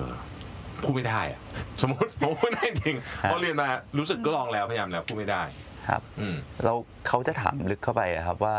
[0.82, 1.40] พูดไม่ได้อะ
[1.80, 5.42] สมมติผมพูดไม่ได้จริงฮะพอเรียนมารู้สึกก็ลองแล้วพยายามแล้วพูดไม่ได้
[5.88, 6.72] ครับอืมเรา
[7.08, 8.56] เขาจะถามลึกเข้าไปอะครับว่า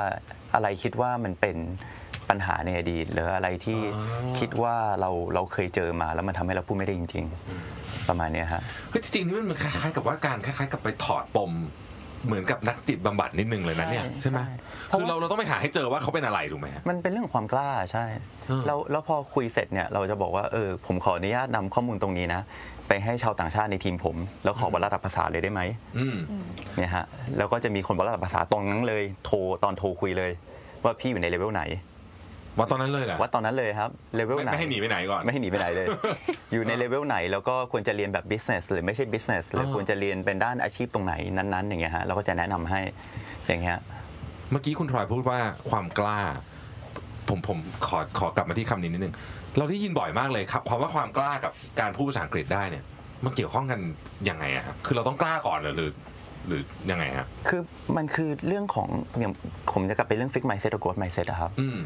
[0.54, 1.58] อะไรคิดว่ามันเป็น
[2.30, 4.00] ปัญหาในอดีตหรืออะไรที่อ๋
[4.32, 7.26] อคิดว่าเราเราเคยเจอมาแล้วมันทำให้เราพูดไม่ได้จริง
[7.68, 11.52] ๆ ประมาณเนี้ยฮะเฮ้ยจริงๆนี่มันเหมือนคล้ายๆกับว่าการคล้ายๆ กับไปถอดปม
[12.28, 14.56] เหมือนกับนักจิตบำบัดนิดนึงเลยนะเนี่ยใช่ใช่ไหมใช่
[14.88, 18.06] เพราะคือเราเราต้องไปหาให้เจอว่าเขาเป็นอะไรถูกไหมฮะ มันเป็นเรื่องของความกล้าใช่
[18.48, 22.42] เออ แล้วแล้วพอคุยเสร็จเนี่ยเราจะบอกว่าเออผมขออนุญาตนำข้อมูลตรงนี้นะ
[22.88, 25.62] ไปให้ชาวต่างชาติในทีมผม แล้วขอวัดระดับภาษาเลยได้ไหม
[25.98, 26.18] อืม
[26.78, 27.06] เนี่ยฮะ
[27.38, 30.32] แล้วก็จะมีคนวัดระดับภาษาตรงนั้นเลยโทรตอนโทรคุยเลย
[30.84, 31.64] ว่าพี่อยู่ในเลเวลไหน
[32.58, 35.88] ว่าตอนนั้นเลยเหรอวัดตอนนั้นเลยครับเลเวลไม่ไหนไม่ให้หนีไปไหนก่อนไม่ให้หนีไปไหนเลย
[36.54, 42.80] อยู่ในเลเวลไหนแล้วก็ควรจะเรียนแบบ business หรือไม่ใช่ business หรืออควรจะเรียนเป็นด้านอาชีพตรงไหนนั้นๆ อย่างเงี้ยฮะเราก็จะแนะนำให้
[43.48, 43.78] อย่างเงี้ย
[44.52, 45.40] เมื่อกี้คุณทรอยพูดว่า
[45.70, 46.20] ความกล้า
[47.30, 49.14] ผมผมขอขอกลับมาที่คำนี้นิดนึง
[49.58, 52.84] เราได้ยินบ่อยมากเลยครับความว่าความกล้ากับการพูดภาษาอังกฤษได้เนี่ย
[53.26, 53.80] มันเกี่ยวข้องกัน
[54.30, 55.92] ยังไงอะครับคือเราต้องกล้าก่อนเหรอหรือ
[56.48, 56.62] หรือ
[56.92, 57.62] ยังไงครับคือ
[57.98, 58.88] มันคือเรื่องของ
[59.20, 59.34] อย่าง
[59.74, 61.78] ผมจะกลับไปเรื่อง fix mindset กับ growth mindset อะครับอืม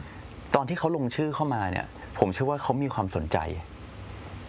[0.55, 1.85] ตอนที่เขาลงชื่อเข้ามาเนี่ย
[2.19, 3.37] ผมเชื่อว่าเขามีความสนใจ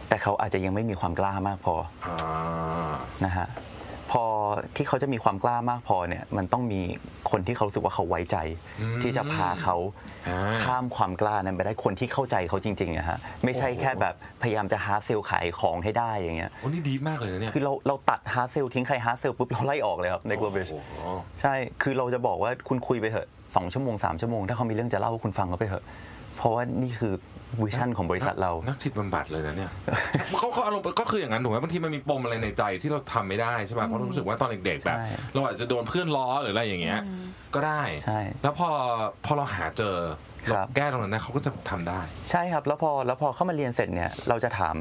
[0.08, 1.74] แต่เขาอาจจะยังไม่มีความกล้ามากพอ
[2.06, 2.90] อ่า
[3.24, 3.48] นะฮะ
[4.10, 4.24] พอ
[4.76, 6.80] ที่เขาจะมีความกล้ามากพอเนี่ย มันต้องมี
[7.30, 8.36] คนที่เขารู้สึกว่าเขาไว้ใจ
[8.80, 9.76] อืมที่จะพาเขา
[10.28, 20.92] อ่าข้ามความกล้านั้นไปได้คนที่เข้าใจเขาจริงๆนะฮะไม่ใช่โอ้โหแค่แบบพยายามจะ hard sell ขายของให้ได้อย่างเงี้ยโอ้นี่ดีมากเลยนะเนี่ยคือเราเราตัด hard sell ทิ้งใคร hard sell ปุ๊บเราไล่ออกเลยครับใน global โอ้โห
[21.40, 25.84] ใช่คือเราจะบอกว่าคุณคุยไปเถอะ สองชั่วโมงสามชั่วโมง ถ้าเขามีเรื่องจะเล่าคุณฟังเขาไปเถอะ
[26.36, 27.14] เพราะว่านี่คือ
[27.62, 29.70] vision ของบริษัทเรา นักจิตบำบัดเลยนะเนี่ย
[30.36, 37.00] เขาเขาอารมณ์ก็คืออย่างนั้นถูกไหมบางทีมันมีปมอะไรในใจที่เราทำไม่ได้ใช่ป่ะเพราะรู้สึกว่าตอนเด็กๆแบบใช่เราอาจจะโดนเพื่อนล้อหรืออะไรอย่างเงี้ย
[37.54, 38.68] ก็ได้ใช่แล้วพอ
[39.24, 39.96] พอเราหาเจอ
[40.46, 44.76] ครัเราบแก้ตรงนั้นได้เขาก็จะทำได้ ใช่ครับแล้วพอแล้วพอเข้ามาเรียนเสร็จเนี่ยเราจะถาม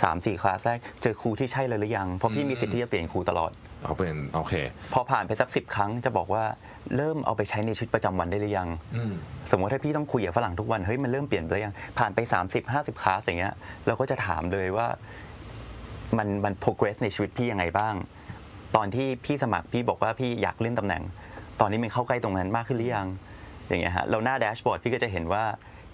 [0.00, 3.52] 3ามสี่คลาสแรกเจอครูที่ใช่เลยหรือยังเพราะพี่มีสิทธิ์ที่จะเปลี่ยนครูตลอด
[3.86, 4.54] เอาเป็นโอเค
[4.92, 6.44] พอผ่านไปสักสิบครั้งจะบอกว่า
[6.96, 9.12] เริ่มเอาไปใช้ในชีวิตประจำวันได้หรือยังอืม
[9.50, 13.54] สมมติถ้าพี่ต้องคุยกับฝรั่งทุกวันเฮ้ยมันเริ่มเปลี่ยนไปแล้วยังผ่านไป 30 50คลาสอย่างเงี้ย
[13.86, 14.86] เราก็จะถามเลยว่า
[16.18, 17.94] มันมัน progress ในชีวิตพี่ยังไงบ้าง
[18.76, 21.02] ตอนที่พี่สมัครพี่บอกว่าพี่อยากเลื่อนตำแหน่ง
[21.60, 23.06] ตอนนี้มันเข้าใกล้ตรงนั้นมากขึ้นหรือยัง
[23.68, 25.42] อย่างเงี้ยฮะเราหน้าแดชบอร์ดพี่ก็จะเห็นว่า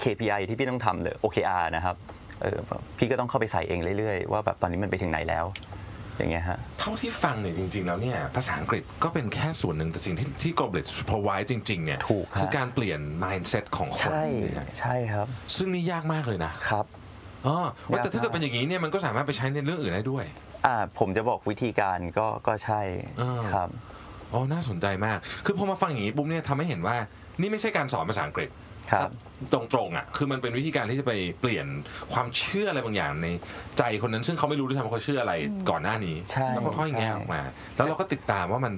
[0.03, 1.97] KPI ที่พี่ต้องทำเลย OKR นะครับ
[2.43, 2.59] เออ
[2.99, 5.45] พี่ก็ต้องเข้าไปใส่เองเรื่อยๆ ว่าแบบตอนนี้มันไปถึงไหนแล้ว
[6.17, 16.87] อย่างเงี้ยฮะเท่าที่ฟังเนี่ยจริง ๆ แล้วเนี่ยภาษาอังกฤษก็เป็นแค่ส่วนหนึ่งแต่สิ่งที่ที่ Global provide จริงๆเนี่ยถูกฮะ คือการเปลี่ยน mindset ของคนใช่เนี่ยใช่ครับซึ่งนี่ยากมากเลยนะครับ
[17.47, 17.57] อ๋อ
[17.91, 20.25] ว่าแต่ยากมากถ้าเกิดเป็นอย่างนี้เนี่ยมันก็สามารถไปใช้ในเรื่องอื่นได้ด้วย
[20.67, 22.81] อ่าผมจะบอกวิธีการก็ก็ใช่
[23.21, 23.69] อ่า ครับ
[24.33, 26.97] อ๋อ น่าสนใจมาก คือพอมาฟังอย่างนี้ปุ๊บเนี่ยทำให้เห็นว่า
[27.41, 28.72] นี่ไม่ใช่การสอนภาษาอังกฤษครับ
[29.53, 31.67] ตรงๆอะคือมันเป็นวิธีการที่จะไปเปลี่ยน
[32.13, 33.29] ความเชื่ออะไรบางอย่างใน
[33.79, 35.35] ใจคนนั้น ซึ่งเขาไม่รู้ด้วยซ้ำว่าเขาเชื่ออะไร
[35.71, 37.41] ก่อนหน้านี้ใช่แล้วค่อยๆใช่แงะออกมา
[37.77, 38.75] แล้วเราก็ติดตามว่ามัน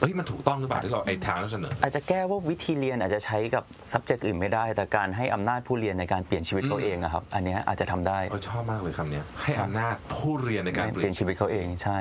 [0.00, 11.98] เฮ้ยมันถูกต้องหรือเปล่าที่เราไอ้ทางเราเสนอ อาจจะแก้ว่าวิธีเรียนอาจจะใช้กับ subject อื่นไม่ได้ แต่การให้อำนาจผู้เรียนในการเปลี่ยนชีวิตเขาเองอะครับ อันเนี้ยอาจจะทำได้เออชอบมากเลยคำเนี้ยให้อำนาจผู้เรียนในการเปเปลี่ลี่ยยนนชีวิตเขาเองใช่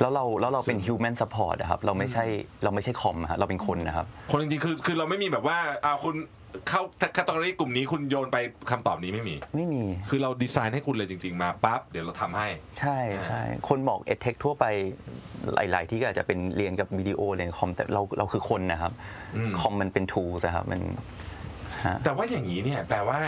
[0.00, 2.24] แล้วเราแล้วเราเป็น human support อะครับเราไม่ใช่
[2.64, 6.16] เราไม่ใช่คอมอะครับเราเป็นคนนะครับ คนจริงๆคือคือเราไม่มีแบบว่าอ่าคุณ
[6.68, 6.82] เข้า
[7.14, 8.38] แคตตาล็อกลุ่มนี้คุณโยนไป
[8.70, 14.64] คำตอบนี้ไม่มี ไม่มี คือเราดีไซน์ให้คุณเลยจริง ๆ มาปั๊บเดี๋ยวเราทำให้ ใช่ใช่คนบอก edtech ทั่วไป
[15.54, 18.92] หลาย ๆ ที่ก็อาจจะเป็นเรียนกับวิดีโอเรียนคอมแต่เราเราคือคนนะครับ
[19.36, 20.80] อืมคอมมันเป็น tools อะครับมัน
[22.04, 23.20] แต่ว่าอย่างนี้เนี่ยแปลว่า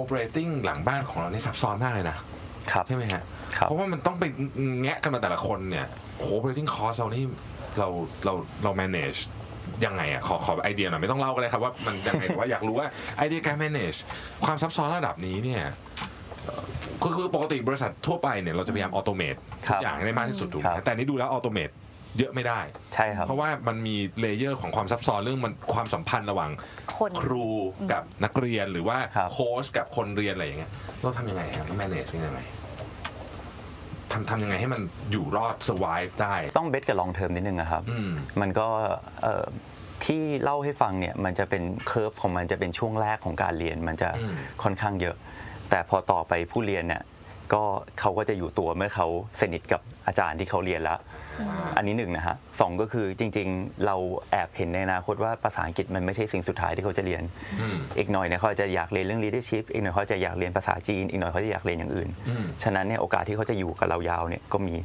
[0.00, 2.16] operating หลังบ้านของเราเนี่ยซับซ้อนมากเลยนะ
[2.72, 3.22] ครับ ใช่ไหมฮะครับ
[3.60, 4.24] เพราะว่ามันต้องไป
[4.82, 5.86] แงะกันมาแต่ละคนเนี่ย
[6.18, 7.24] โห operating cost เรานี่
[7.78, 7.88] เรา
[8.24, 8.32] เรา
[8.64, 9.20] เรา manage
[9.84, 12.86] ยังไงอะขอขอไอเดียหน่อยไม่ต้องเล่าก็ได้ครับว่ามันยังไงแต่ว่าอยากรู้ว่า
[13.18, 13.98] ไอเดียการ manage
[14.44, 15.62] ความซับซ้อนระดับนี้เนี่ย
[16.44, 16.62] เอ่อ
[17.02, 19.36] คือคือปกติบริษัททั่วไปเนี่ยเราจะพยายาม automate
[19.68, 21.70] ครัทุบกอย่างให้ได้มากที่สุดถูกไหมครับแต่นี่ดูแล้ว automate
[22.18, 22.60] เยอะไม่ได้
[22.94, 26.50] ใช่ครับเพราะว่ามันมี layer ของความซับซ้อนเรื่องมันความสัมพันธ์ระหว่าง
[26.96, 27.46] คนครู
[27.92, 30.70] กับนักเรียนหรือว่าครับโค้ชกับคนเรียนอะไรอย่างเงี้ย
[31.02, 32.40] เราทำยังไงฮะเรา manage ยังไง
[34.14, 34.80] ทำทำยังไงให้มัน
[35.12, 38.68] อยู่รอด survive ได้ ต้อง base กับ long term นิดนึงอะครับ อืม มันก็
[39.22, 39.46] เอ่อ
[40.04, 45.16] ที่เล่าให้ฟังเนี่ยมันจะเป็นเคอร์ฟของมันจะเป็นช่วงแรกของการเรียนมันจะอืม ค่อนข้างเยอะ
[45.70, 47.02] แต่พอต่อไปผู้เรียนเนี่ย
[47.52, 47.62] ก็
[48.00, 49.06] เขาก็จะอยู่ตัวเมื่อเขา
[49.40, 50.98] สนิทกับอาจารย์ที่เขาเรียนแล้ว
[51.76, 53.96] อันนี้หนึ่งนะฮะสองก็คือจริงๆ เรา
[54.30, 57.22] แอบเห็นในอนาคตว่าภาษาอังกฤษมันไม่ใช่สิ่งสุดท้ายที่เขาจะเรียน
[57.60, 64.76] อืมอีกหน่อยเนี่ยเขาอาจจะอยากเรียนเรื่อง leadership อีกหน่อยเขาจะอยากเรียนภาษาจีน อีกหน่อยเขาจะอยากเรียนอย่างอื่นอืมฉะนั้นเนี่ยโอกาสที่เขาจะอยู่กับเรายาวเนี่ยก็มี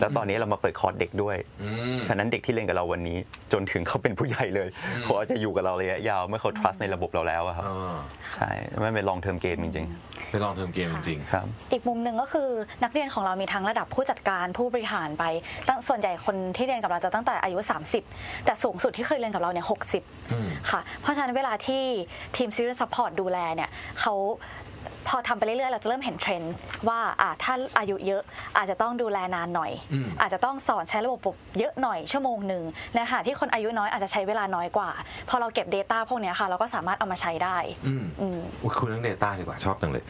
[0.00, 3.18] แล้วตอนนี้เรามาเปิดคอร์สเด็กด้วยอืมฉะนั้นเด็กที่เรียนกับเราวันนี้
[3.52, 4.68] จนถึงเขาเป็นผู้ใหญ่เลย
[5.04, 7.96] เขาอาจจะอยู่กับเราระยะยาวเมื่อเขา trust ในระบบเราแล้วอะครับอ่า
[8.34, 9.88] ใช่ไม่เป็น long term game จริง
[10.30, 12.48] ไป long term game จริงๆครับอีกมุมหนึ่งก็คือ
[12.82, 15.24] นักเรียนของเรามีทั้งระดับผู้จัดการผู้บริหารไป
[15.68, 17.58] ตั้งส่วนใหญ่คนที่เรียนกับเราจะตั้งแต่อายุ
[18.02, 20.02] 30 แต่สูงสุดที่เคยเรียนกับเราเนี่ยหกสิบ
[20.32, 21.82] อืมค่ะเพราะฉะนั้นเวลาที่
[22.36, 24.14] ทีม CS support ดูแลเนี่ยเขา
[25.08, 26.54] พอทำไปเรื่อยๆ เราจะเริ่มเห็นเทรนด์
[26.88, 28.22] ว่าอะถ้าอายุเยอะ
[28.56, 32.62] อาจจะต้องดูแลนานหน่อยอืมอาจจะต้องสอนใช้ระบบเยอะหน่อยชั่วโมงหนึ่ง
[32.98, 34.90] นะคะที่คนอายุน้อยอาจจะใช้เวลาน้อยกว่า
[35.28, 40.04] พอเราเก็บ Data พวกเนี้ยค่ะ เราก็สามารถเอามาใช้ได้อืมอืมอุ๊ยคุยเรื่อง Data ดีกว่าชอบจังเลย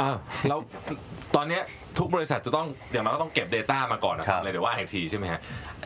[0.00, 0.16] อ่า
[0.48, 0.58] แล้ว
[1.36, 1.62] ตอนเนี้ย
[1.98, 5.40] ทุกบริษัทจะต้องอย่างน้อยก็ต้องเก็บ Data มาก่อนนะคครัรับบเลยเดี๋ยวว่าอีกทีใช่ไหมฮะ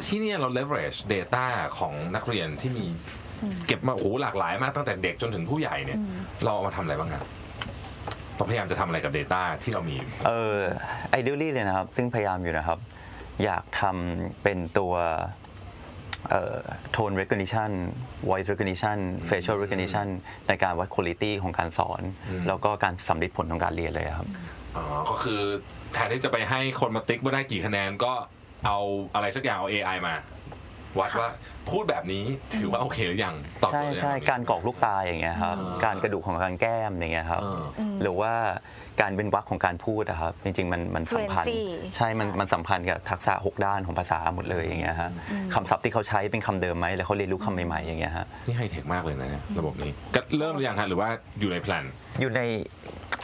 [0.07, 1.45] ที่เนี่ยเรา leverage Data
[1.79, 2.87] ของนักเรียนที่มี
[3.67, 5.99] เก็บมาโอ้โหหลากหลายมากตั้งแต่เด็กจนถึงผู้ใหญ่เนี่ย
[6.45, 7.44] เราเอามาทำอะไรบ้างครับเรา
[8.49, 10.59] พยายามจะทำอะไรกับ Data ที่เรามีเออ
[11.19, 12.79] ideally เลยนะครับ ซึ่งพยายามอยู่นะครับ
[13.45, 14.95] อยากทำเป็นตัว
[16.31, 16.59] เอ่อ
[16.97, 17.71] tone recognition
[18.29, 20.07] voice recognition facial recognition
[20.49, 22.03] ในการวัด quality ของการสอน
[22.49, 24.29] แล้วก็การสำลิดผลของการเรียนเลยครับ
[24.77, 25.41] อ๋อ ก็คือ
[25.93, 28.13] แทนที่จะไปให้คนมาติ๊กว่าได้กี่คะแนนก็
[28.67, 28.79] เอา
[29.15, 30.15] อะไรสักอย่างเอา AI มา
[31.01, 31.29] วัดว่า
[31.71, 37.63] พูดแบบนี้ถือว่าโอเคหรือยังตอบใช่โจทย์หรือยัง ใช่การกรอกลูกตาอย่างเงี้ยครับอ่าการกระดูกของการแก้มอย่างเงี้ยครับ อ่า
[38.03, 38.33] หรือว่า
[39.01, 41.61] การเป็นวรรคของการพูดอะครับ จริงๆมันมันสัมพันธ์ Fluency
[41.97, 45.11] ใช่ มันมันสัมพันธ์กับทักษะ 6 ด้านของภาษาหมดเลยอย่างเงี้ยฮะ
[45.55, 51.09] คำศัพท์ที่เขาใช้เป็นคำเดิมไหมแล้วเขาเรียนรู้คำใหม่ๆอย่างเงี้ยฮะ นี่ไฮเทคมากเลยนะเนี่ยระบบนี้ก็เริ่มหรือยังฮะหรือว่า
[51.41, 51.85] อยู่ในแพลน
[52.21, 52.41] อยู่ใน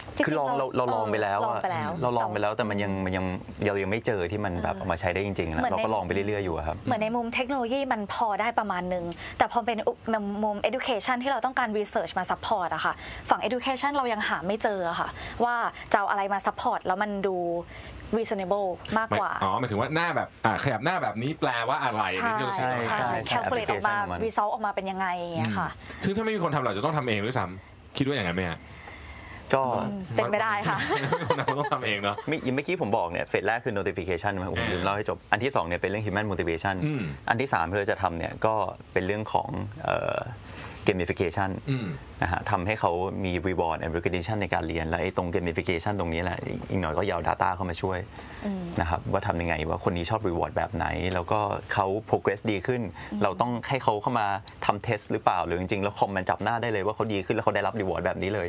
[0.21, 3.25] ริงๆคือลองเราเราลองไปแล้วลองอะไปแล้ว เราลองไปแล้วแต่มันยังมันยัง
[3.67, 9.05] เรายังไม่เจอที่มันแบบเอามาใช้ได้จริงๆนะเหมือนเราก็ในลองไปเรื่อยๆอยู่อะครับ เหมือนในมุมเทคโนโลยีมันพอได้ประมาณหนึง
[9.37, 9.93] แต่พอเป็นอุ
[10.43, 12.93] มุม education ที่เราต้องการ research มา support อะค่ะ
[13.29, 15.09] ฝั่ง education เรายังหาไม่เจออะค่ะ
[15.43, 15.55] ว่า
[15.91, 17.37] จะเอาอะไรมา support แล้วมันดู
[18.17, 25.69] reasonable มากกว่า อ๋อหมายถึงว่าหน้าแบบอ่าขยับหน้าแบบนี้แปลว่าอะไรใช่ที่เราใช่เขียนใช่เอาไว้ใช่ calculate ออกมา application ของมัน result ออกมาเป็นยังไงอย่างเงี้ยค่ะ
[26.03, 28.57] ซึ่งถ้าไม่มีคนทำเราจะต้องทำเองด้วยซ้ำคิดว่าอย่างนั้นไหมฮะ
[29.55, 29.63] ก็
[30.15, 38.53] เป็นไปได้ค่ะไม่มีคนทำเราต้องทำเองเนาะเมื่อเมื่อกี้ผมบอกเนี่ยเฟสแรกคือ notification ใช่ไหมผมลืมเล่าให้จบ อันที่2เนี่ยเป็นเรื่อง human motivation อืมอันที่3ที่เราจะทำเนี่ยก็
[38.93, 39.49] เป็นเรื่องของ
[39.83, 40.17] เอ่อ
[40.87, 41.87] gamification อืม
[42.21, 42.91] นะฮะทำให้เขา
[43.25, 46.37] มี reward and recognition ในการเรียน และไอ้ตรง gamification ตรงนี้แหละ
[46.69, 47.99] อีกหน่อยก็ยาว data เข้ามาช่วย
[48.81, 51.39] นะครับว่าทำยังไงว่าคนนี้ชอบ reward แบบไหน แล้วก็
[51.73, 52.81] เขา progress ดีขึ้น
[53.23, 54.27] เราต้องให้เขาเข้ามา
[54.65, 58.47] ทำ test หรือเปล่า หรือจริง ๆ แล้วคอมมันจับหน้าได้เลยว่าเขาดีขึ้นแล้วเขาได้รับ reward แบบนี้เลย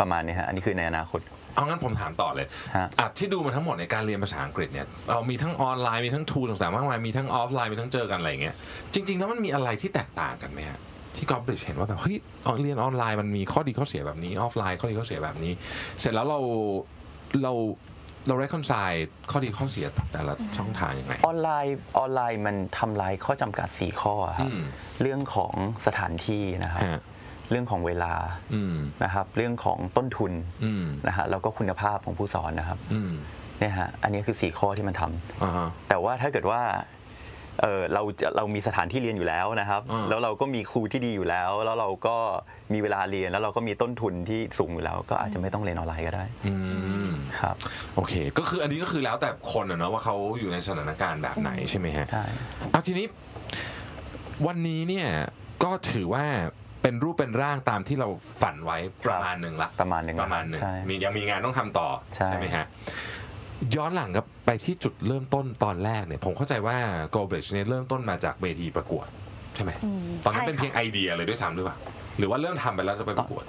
[0.00, 1.20] ประมาณนี้ฮะอันนี้คือในอนาคต
[1.54, 8.54] เอางั้นผมถามต่อเลยฮะอะที่ดูมาทั้งหมดในการเรียนภาษาอังกฤษเนี่ยเรามีทั้งออนไลน์มีทั้ง tool ต่างๆมากมายมีทั้งออฟไลน์มีทั้งเจอกันอะไรอย่างเงี้ย
[8.94, 10.78] จริง ๆ แล้วมันมีอะไรที่แตกต่างกันไหมฮะ
[11.16, 15.52] ที่กอล์ฟเห็นว่าแบบเฮ้ยเอาเรียนออนไลน์มันมีข้อดีข้อเสียแบบนี้ออฟไลน์ข้อดีข้อเสียแบบนี้
[16.00, 16.40] เสร็จแล้วเรา
[17.42, 17.52] เรา
[18.26, 18.98] เรา reconcile
[19.30, 24.62] ข้อดีข้อเสียแต่ละช่องทางยังไง ออนไลน์ออนไลน์มันทำลายข้อจำกัด 4 ข้อครับอืม
[25.02, 25.54] เรื่องของ
[25.86, 27.00] สถานที่นะครับฮะ
[27.50, 28.14] เรื่องของเวลา
[28.54, 30.32] อืมนะครับ เรื่องของต้นทุน
[30.64, 33.12] อืมนะฮะแล้วก็คุณภาพของผู้สอนนะครับอืม
[33.58, 36.60] เนี่ยฮะอันนี้คือ 4 ข้อที่มันทำอ่าฮะแต่ว่าถ้าเกิดว่า
[37.62, 42.16] เออเราจะเรามีสถานที่เรียนอยู่แล้วนะครับอ่าแล้วเราก็มีครูที่ดีอยู่แล้ว แล้วเราก็
[42.72, 46.54] มีเวลาเรียนแล้วเราก็มีต้นทุนที่สูงอยู่แล้ว ก็อาจจะไม่ต้องเรียนออนไลน์ก็ได้อื
[47.08, 47.56] มครับ
[47.96, 52.24] โอเค ก็คืออันนี้ก็คือแล้วแต่คนอะเนาะว่าเขาอยู่ในสถานการณ์แบบไหนใช่ไหมฮะใช่
[52.70, 53.06] เอาทีนี้
[54.46, 55.08] วันนี้เนี่ย
[55.64, 56.24] ก็ถือว่า
[56.82, 58.08] เป็นรูปเป็นร่างตามที่เรา
[58.42, 62.66] ฝันไว้ประมาณหนึ่งละประมาณหนึ่งประมาณหนึ่งใช่มียังมีงานต้องทำต่อใช่ไหมฮะ
[63.76, 66.76] ย้อนหลังกับไปที่จุดเริ่มต้นตอนแรกเนี่ย ผมเข้าใจว่า
[67.14, 69.06] g o b r i d g e เนี่ยเริ่มต้นมาจากเวทีประกวด
[69.54, 71.76] ใช่ไหมอืมตอนนั้นใช่เป็นเพียงค่ะไอเดียเลยด้วยซ้ำหรือเปล่า
[72.18, 73.44] หรือว่าเริ่มทำไปแล้วจะไปประกวด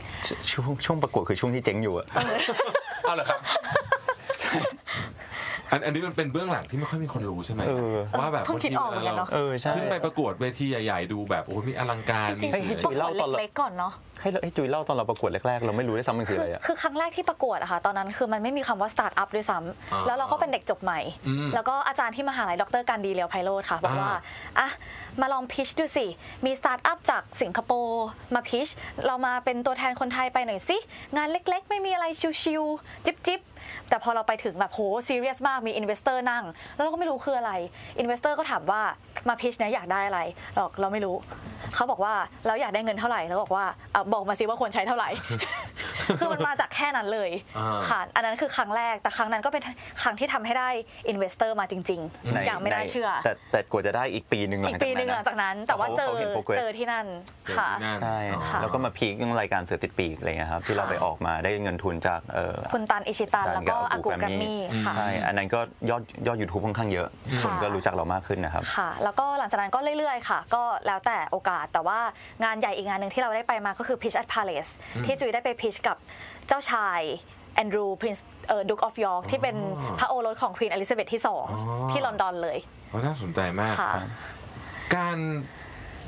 [0.51, 2.05] ช่วงช่วงประกวดคือช่วงที่เจ๊งอยู่อะ
[3.03, 3.39] เอาเหรอครับ
[5.71, 24.11] อันอันนี้มันเป็นเบื้องหลังที่ไม่ค่อยมีคนรู้ใช่ไหมเออว่าแบบเพิ่งคิดออกเหมือนกันเนอะเออใช่ขึ้นไปประกวดเวทีใหญ่ๆดูแบบโอ้โหมีอลังการจริงมีๆให้เสียงจุ๋ยเล่าตอนเล็กๆก่อนเนาะ ให้ให้จุยเล่าตอนเราประกวดแรกๆ เราไม่รู้ด้วยซ้ำมันคืออะไรอะคือครั้งแรกที่ประกวดอะค่ะตอนนั้นคือมันไม่มีคำว่าสตาร์ทอัพด้วยซ้ำ อ่าแล้วเราก็เป็นเด็กจบใหม่ อืมแล้วก็อาจารย์ที่มหาลัยดร.การดีเลียวไพโรจน์ค่ะบอกว่า
[24.59, 24.69] อ่า อะ
[25.21, 26.05] มาลอง pitch ดูสิ
[26.45, 28.05] มีสตาร์ทอัพจากสิงคโปร์
[28.35, 28.67] มา pitch
[29.05, 30.77] เรามาเป็นตัวแทนคนไทยไปหน่อยสิ
[31.15, 32.05] งานเล็กๆ ไม่มีอะไร
[32.43, 33.50] ชิวๆจิ๊บๆ
[33.89, 36.43] แต่พอเราไปถึงแบบโหซีเรียสมากมี investor นั่ง
[36.75, 37.53] แล้วเราก็ไม่รู้คืออะไร
[37.99, 38.81] investor ก็ถามว่า
[39.27, 40.19] มา pitch เนี่ยอยากได้อะไร
[40.53, 41.15] เราบอกเราไม่รู้
[41.75, 42.13] เขาบอกว่า
[42.47, 45.09] เราอยากได้เงินเท่าไหร่แล้วบอกว่าอะบอกมาสิว่าควรใช้เท่าไหร่
[46.19, 49.63] คือมันมาจากแค่นั้นเลยอ่าค่ะอันนั้นคือครั้งแรกแต่ครั้งนั้นก็เป็น
[50.01, 50.69] ครั้งที่ทำให้ได้
[51.09, 57.05] investor มาจริงๆอย่างไม่น่าเชื่อ แต่แต่กว่าจะได้อีกปีหนึ่งหลังจากอีกปีหนึ่งหลังจากนั้น แต่ว่าเจอขห็น progress เจอที่นั่น
[57.47, 67.07] เจอค่ะที่นั่นใช่อ๋อค่ะแล้วก็มา peak เรื่องรายการเสือติดปีกอะไรเงี้ยครับที่เราไปออกมาได้เงินทุนจากเอ่อคุณตันอิชิตันแล้วก็อากูแกรม Grammy มี่ค่ะใช่อันนั้นก็ยอดยอด YouTube ค่อนข้างเยอะ
[67.41, 71.99] คนก็รู้จักเรามากขึ้นนะครับค่ะ แล้วก็หลังจากนั้นก็เรื่อยๆค่ะ ก็แล้วแต่โอกาสแต่ว่า
[72.43, 74.71] งานใหญ่อีกงานหนึ่งที่เราได้ไปมาก็คือ Pitch at Palace
[75.05, 75.97] ที่จุยได้ไป pitch กับ
[76.47, 77.01] เจ้าชาย
[77.55, 79.55] แอนดรู Prince เอ่อ Duke of York ที่เป็น
[79.99, 81.21] พระโอรสของ Queen อลิซาเบธที่
[81.55, 82.57] 2ที่ลอนดอนเลย
[82.89, 83.93] โอ้น่าสนใจมากค่ะ
[84.95, 85.17] การ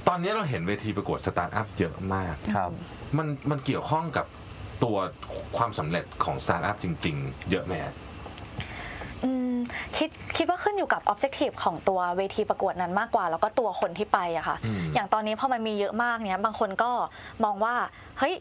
[0.08, 2.70] ตอนนี้เราเห็นเวทีประกวดสตาร์ทอัพเยอะมากครับ
[3.18, 4.26] มันมันเกี่ยวข้องกับ
[4.84, 4.98] ตัว
[5.58, 7.94] ความสำเร็จของสตาร์ทอัพจริง ๆ เยอะไหมฮะ
[9.24, 9.56] อืม
[9.98, 16.92] คิดคิดว่าขึ้นอยู่กับ objective ของตัวเวทีประกวดนั้นมากกว่า แล้วก็ตัวคนที่ไปอะค่ะอืมอย่างตอนนี้พอมันมีเยอะมากเนี้ยบางคนก็
[17.44, 17.76] มองว่า
[18.20, 18.36] เฮ้ย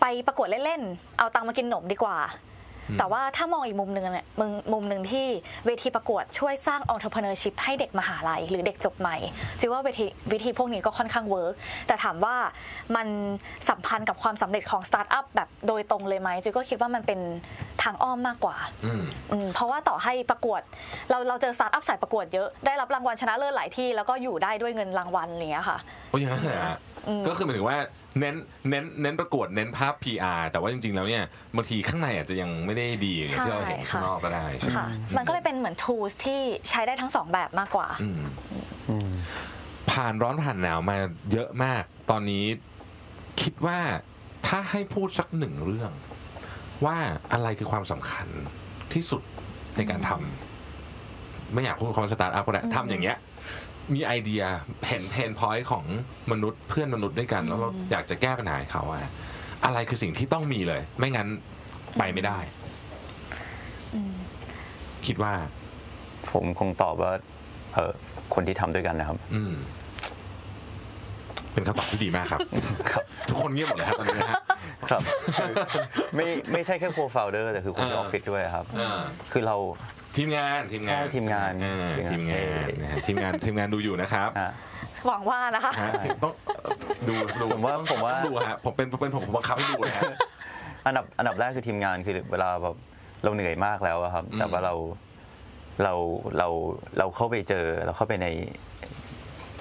[0.00, 2.16] ไปประกวดเล่นๆ เอาตังค์มากินขนมดีกว่า
[2.98, 5.26] แต่ว่าถ้ามองอีกมุมหนึ่งเนี่ยมุมมุมหนึ่งที่
[5.66, 9.16] เวทีประกวดช่วยสร้าง entrepreneurship ให้เด็กมหาลัย หรือเด็กจบใหม่
[9.60, 11.54] จิว่าเวทีวิธีพวกนี้ก็ค่อนข้าง work
[11.86, 12.36] แต่ถามว่า
[12.96, 13.06] มัน
[13.68, 17.20] สัมพันธ์กับความสำเร็จของสตาร์ทอัพแบบโดยตรงเลยไหมจิก็คิดว่ามันเป็น
[17.82, 20.60] ทางอ้อมมากกว่าอืมอืมเพราะว่าต่อให้ประกวด
[21.10, 26.78] เราเราเจอสตาร์ทอัพสายประกวดเยอะได้รับรางวัลชนะเลิศหลายที่ แล้วก็อยู่ได้ด้วยเงินรางวัลอะไรอย่างเงี้ยค่ะโอ้ยอย่างนั้นเลยฮะ
[27.26, 27.78] ก็คือหมายถึงว่า
[28.18, 28.34] เน้น
[28.68, 31.24] เน้นเน้นประกวดเน้นภาพ PR แต่ว่าจริง ๆ แล้วเนี่ย
[31.56, 34.86] บางทีข้างในอาจจะยังไม่ได้ดีอย่างที่เราเห็นใช่ค่ะข้างนอกก็ได้ใช่ไหมค่ะ
[35.16, 38.08] มันก็เลยเป็นเหมือน tools ที่ใช้ได้ทั้งสองแบบมากกว่าอื
[39.08, 39.10] ม
[39.90, 40.98] ผ่านร้อนผ่านหนาวมา
[41.32, 42.44] เยอะมาก ตอนนี้
[43.42, 43.78] คิดว่า
[44.46, 45.92] ถ้าให้พูดสักหนึ่งเรื่อง
[46.84, 46.96] ว่า
[47.32, 48.26] อะไรคือความสำคัญ
[48.92, 49.22] ที่สุด
[49.76, 53.16] ในการทำไม่อยากพูดคำว่าสตาร์ทอัพก็ได้ทำอย่างเงี้ย
[53.94, 54.42] มีไอเดีย
[54.88, 55.84] เห็น pain point ของ
[56.32, 59.10] มนุษย์เพื่อนมนุษย์ด้วยกัน แล้วเราอยากจะแก้ปัญหาให้เขาอะ
[59.64, 61.28] อะไรคือสิ่งที่ต้องมีเลย ไม่งั้น
[61.98, 62.38] ไปไม่ได้
[65.06, 65.32] คิดว่า
[66.32, 67.12] ผมคงตอบว่า
[67.74, 67.92] เออ
[68.34, 69.52] คนที่ทำด้วยกันนะครับ อืม
[71.52, 72.40] เป็นคำตอบที่ดีมากครับ
[72.90, 74.36] ครับทุกคนเงียบหมดเลยครับตอนนี้นะฮะ
[74.90, 75.02] ครับ
[75.38, 75.52] คือ
[76.16, 79.00] ไม่ไม่ใช่แค่ co-founder แต่คือคนที่อเอออฟฟิศด้วยครับเออ
[79.32, 79.56] คือเรา
[80.16, 84.50] ทีมงานทีมงานใช่ทีมงานเออทีมงานนะฮะทีมงานทีมงานดูอยู่นะครับอะ
[85.06, 85.92] หวังว่านะคะ ฮะ
[86.22, 86.32] ต้อง
[87.08, 90.12] ดูดูผมว่าผมว่า ต้องดูฮะผมเป็นเป็นผมผมบังคับให้ดูเลยฮะ
[90.86, 92.76] อันดับอันดับแรกคือทีมงานคือเวลาแบบ
[93.22, 94.74] เราเหนื่อยมากแล้วอะครับอืมแต่ว่าเรา
[95.82, 95.94] เรา
[96.38, 96.48] เรา
[96.98, 98.26] เราเข้าไปเจอเราเข้าไปใน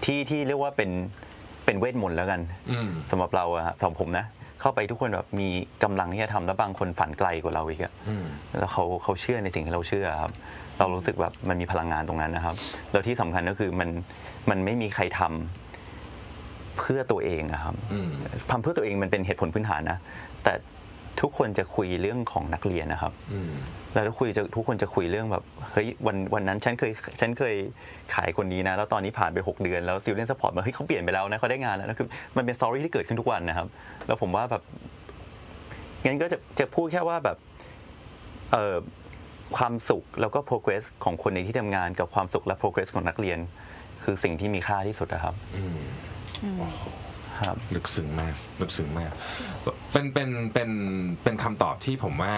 [0.06, 0.91] ที่ที่เรียกว่าเป็น
[1.66, 2.41] เป็นเวทมนต์แล้วกัน
[2.72, 4.26] อืม สำหรับเราอะครับสำหรับผมนะ
[4.64, 5.49] เข้าไปทุกคนแบบมี
[5.84, 8.26] กำลังที่จะทำแล้วบางคนฝันไกลกว่าเราอีกอะอืม
[8.59, 10.32] แล้วเขาเขาเชื่อในสิ่งที่เราเชื่อครับ
[10.80, 12.55] เรารู้สึกแบบมันมีพลังงานตรงนั้นนะครับ
[12.91, 13.89] แล้วที่สำคัญก็คือมัน
[14.49, 18.09] มันไม่มีใครทำเพื่อตัวเองอะครับอืม
[18.51, 19.97] ทำเพื่อตัวเองมันเป็นเหตุผลพื้นฐานนะ
[20.43, 20.53] แต่
[21.22, 23.51] ทุกคนจะคุยเรื่องของนักเรียนนะครับอืม
[23.93, 25.43] แล้วทุกคุยจะทุกคนจะคุยเรื่องแบบ
[25.74, 27.55] เฮ้ยวันวันนั้นฉันเคยฉันเคย
[28.14, 32.07] ขายคนนี้นะ แล้วตอนนี้ผ่านไป 6 เดือนแล้ว student support มาเฮ้ยเขาเปลี่ยนไปแล้วนะเขาได้งานแล้วนะคือ
[32.38, 33.68] มันเป็นสตอรี่ที่เกิดขึ้นทุกวันนะครับ
[34.07, 34.64] แล้วผมว่าแบบ
[36.05, 37.38] งั้นก็จะจะพูดแค่ว่าแบบ
[38.51, 38.76] เอ่อ
[39.57, 43.39] ความสุขแล้วก็ progress ของคนในที่ทำงานกับความสุขและ progress ของนักเรียน
[44.03, 45.80] คือสิ่งที่มีค่าที่สุดนะครับอืม
[47.40, 49.12] ครับลึกซึ้งมากลึกซึ้งมาก
[49.92, 50.70] เป็นเป็นเป็น
[51.24, 52.36] เป็นคำตอบที่ผมว่า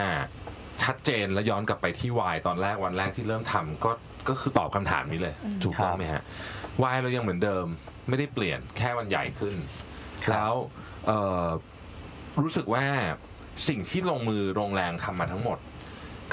[0.83, 3.91] ชัดเจนและย้อนกลับไปที่วายตอนแรกวันแรกที่เริ่มทำก็
[4.29, 6.23] ก็คือตอบคำถามนี้เลย ถูกต้องครับไหมฮะ
[6.83, 7.65] วายเรายังเหมือนเดิม
[8.09, 9.57] ไม่ได้เปลี่ยนแค่มันใหญ่ขึ้น
[10.25, 10.53] ครับแล้ว
[11.05, 11.47] เอ่อ
[12.41, 12.85] รู้สึกว่า
[13.67, 15.57] สิ่งที่ลงมือลงแรงทำมาทั้งหมด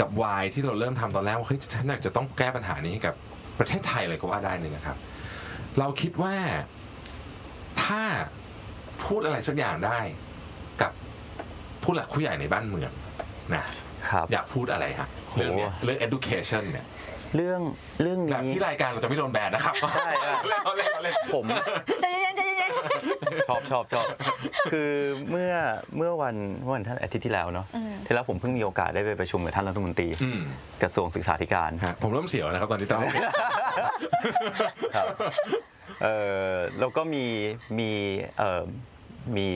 [0.00, 3.14] กับวายที่เราเริ่มทำตอนแรกว่าเฮ้ยฉันอยากจะต้องแก้ปัญหานี้ให้กับ
[3.58, 4.96] ประเทศไทยเลยก็ว่าได้เลยนะครับ
[5.78, 6.34] เราคิดว่า
[7.84, 8.02] ถ้า
[9.06, 9.98] พูดอะไรสักอย่างได้
[10.82, 10.92] กับ
[11.82, 12.90] ผู้หลักผู้ใหญ่ในบ้านเมือง
[13.54, 13.64] นะ
[14.10, 16.86] ครับ อยากพูดอะไรฮะเรื่องเนี้ยโหเรื่อง education เนี่ย
[17.36, 17.60] เรื่อง
[18.02, 21.44] เรื่องแบบนี้ ที่รายการเราจะไม่โดนแบนนะครับใช่ใช่เล่นเล่นเล่นผม
[22.02, 22.70] ใจเย็นๆใจเย็น
[23.48, 24.06] ชอบชอบชอบ
[24.72, 24.90] คือ
[25.30, 25.52] เมื่อ
[25.96, 27.66] เมื่อวันเมื่อวันท่านอาทิตย์ที่แล้วเนาะ
[28.06, 30.40] ที่แล้วผมเพิ่งมีโอกาสได้ไปประชุมกับท่านรัฐมนตรีอืม
[30.82, 33.02] กระทรวงศึกษาธิการ ฮะผมเริ่มเสียวนะครับตอนนี้ต้อง
[34.96, 35.06] ครับ
[36.02, 36.08] เอ
[36.50, 37.24] อแล้วก็มี
[37.78, 37.90] มี
[38.38, 38.62] เอ่อ
[39.36, 39.48] มี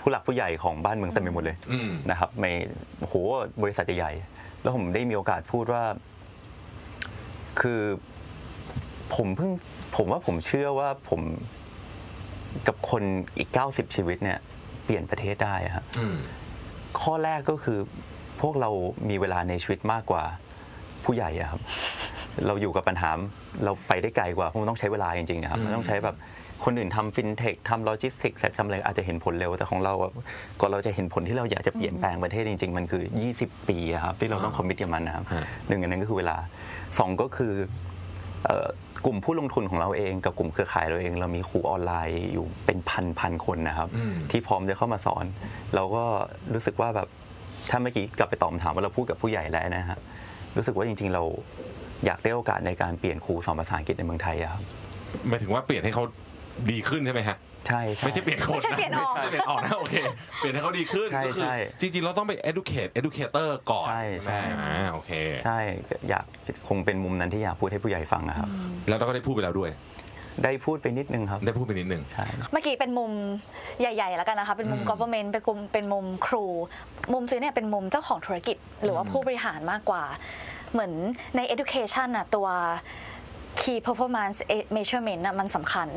[0.00, 2.52] ผู้หลักผู้ใหญ่ของบ้านเมืองเต็มไปหมดเลยอืมนะครับไม่
[3.00, 3.14] โอ้โห
[3.62, 5.82] บริษัทใหญ่ๆแล้วผมได้มีโอกาสพูดว่า
[7.60, 7.80] คือ
[9.14, 9.50] ผมเพิ่ง
[9.96, 11.20] ผมว่าผมเชื่อว่าผม
[12.66, 13.02] กับคน
[13.38, 14.38] อีก 90 ชีวิตเนี่ย
[14.84, 16.16] เปลี่ยนประเทศได้อะฮะอืม
[17.00, 17.78] ข้อแรกก็คือ
[18.40, 18.70] พวกเรา
[19.08, 20.22] มีเวลาในชีวิตมากกว่า
[21.04, 21.60] ผู้ใหญ่อะครับ
[22.46, 23.10] เราอยู่กับปัญหา
[23.64, 26.16] เราไปได้ไกลกว่าเพราะมันต้องใช้เวลาจริงๆนะครับอืมมันต้องใช้แบบ
[26.64, 30.12] คนอื่นทำฟินเทคทำโลจิสติกส์ทำอะไรอาจจะเห็นผลเร็ว แต่ของเราอะ
[30.60, 33.02] ก่อนเราจะเห็นผลที่เราอยากจะเปลี่ยนแปลงประเทศจริง ๆ มันคือ
[33.36, 36.36] 20 ปีอะครับที่เราต้องคอมมิตกับมันนะครับฮะหนึ่งอันนั้นก็คือเวลา
[36.98, 37.54] สองก็คือ
[38.44, 38.68] เอ่อ
[39.06, 45.24] กลุ่มผู้ลงทุนของเราเองกับกลุ่มเครือข่ายเราเอง เรามีครูออนไลน์อยู่เป็นพันพันคนนะครับอืมที่พร้อมจะเข้ามาสอน
[45.74, 46.04] เราก็
[46.54, 47.08] รู้สึกว่าแบบ
[47.70, 49.98] ถ้าเมื่อกี้กลับไปตอบคำถามว่าเราพูดกับผู้ใหญ่แล้วนะฮะ
[50.56, 51.22] รู้สึกว่าจริง ๆ เรา
[52.06, 54.62] อยากได้โอกาสในการเปลี่ยนครูสอนภาษาอังกฤษในเมืองไทยอะครับ
[55.28, 56.04] หมายถึงว่าเปลี่ยนให้เขา
[56.70, 57.38] ดีขึ้นใช่ไหมฮะ
[57.68, 59.96] ใช่ใช่ ไม่ใช่เปลี่ยนคนไม่ใช่เปลี่ยนออก ไม่ใช่เปลี่ยนออกนะโอเค
[60.38, 65.10] เปลี่ยนให้เขาดีขึ้นใช่ก็คืใช่จริงๆเราต้องไป educate educator ก่อนใช่ใช่ ไหมอ่าโอเค
[65.44, 65.58] ใช่
[66.08, 66.24] อยาก
[66.68, 68.48] คงเป็นมุมนั้นที่อยากพูดให้ผู้ใหญ่ฟังนะครับ
[68.88, 69.70] แล้วเราก็ได้พูดไปแล้วด้วย
[70.44, 73.12] ได้พูดไปนิดนึงครับได้พูดไปนิดนึง ใช่ๆเมื่อกี้เป็นมุม
[73.80, 76.44] ใหญ่ ๆ แล้วกันนะคะ เป็นมุม อืม government เป็นมุมเป็นมุมครู
[77.12, 80.04] มุมซื้อเนี่ยเป็นมุมเจ้าของธุรกิจ หรือว่าผู้บริหารมากกว่า
[80.72, 80.92] เหมือน
[81.36, 82.46] ใน education น่ะตัว
[83.60, 84.38] key performance
[84.76, 85.88] measurement น่ะมันสำคัญ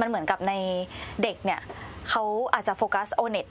[0.00, 0.52] มันเหมือนกับใน
[1.22, 1.60] เด็กเนี่ย
[2.08, 3.48] เขาอาจจะโฟกัส o n e t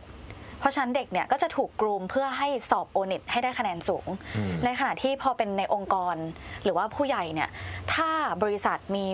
[0.59, 4.05] เพราะฉะนั้นเด็กเนี่ยก็จะถูกกรูมเพื่อให้สอบ o n e t ให้ได้คะแนนสูง
[4.38, 6.16] อืมในขณะที่พอเป็นในองค์กร
[6.63, 7.49] หรือว่าผู้ใหญ่เนี่ย
[7.93, 8.09] ถ้า
[8.43, 9.05] บริษัทมี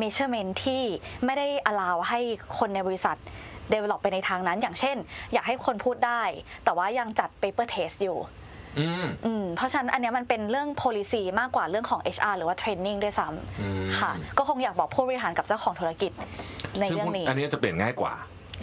[0.00, 0.82] measurement ที่
[1.24, 2.20] ไม่ได้ allow ให้
[2.58, 3.16] คนในบริษัท
[3.72, 4.96] develop ไปในทางนั้น อย่างเช่น
[5.32, 6.22] อยากให้คนพูดได้
[6.64, 8.18] แต่ว่ายังจัด paper test อยู่
[8.80, 13.26] อืมอืมเพราะฉะนั้นอันเนี้ยมันเป็นเรื่อง policy มากกว่าเรื่องของ HR หรือว่า training ด้วยซ้
[13.60, 16.12] อืมำค่ะ ก็คงอยากบอกผู้บริหารกับเจ้าของธุรกิจ
[16.80, 18.14] ในซึ่งเรื่องนี้ อันนี้จะเปลี่ยนง่ายกว่า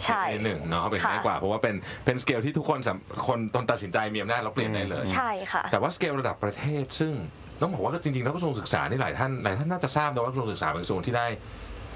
[0.04, 7.12] ใช่ในหนึ่งเนาะเป็นค่ะง่ายกว่าเพราะว่าเป็นเป็นสเกลที่ทุกคนสำคนตนตัดสินใจมีอำนาจเราเปลี่ยนได้เลย ใช่ค่ะ แต่ว่าสเกลระดับประเทศซึ่ง
[7.60, 11.26] ต้องบอกว่าก็จริงๆแล้วกระทรวงศึกษานี่หลายท่านหลายท่านน่าจะทราบนะว่ากระทรวงศึกษาเป็นกระทรวงที่ได้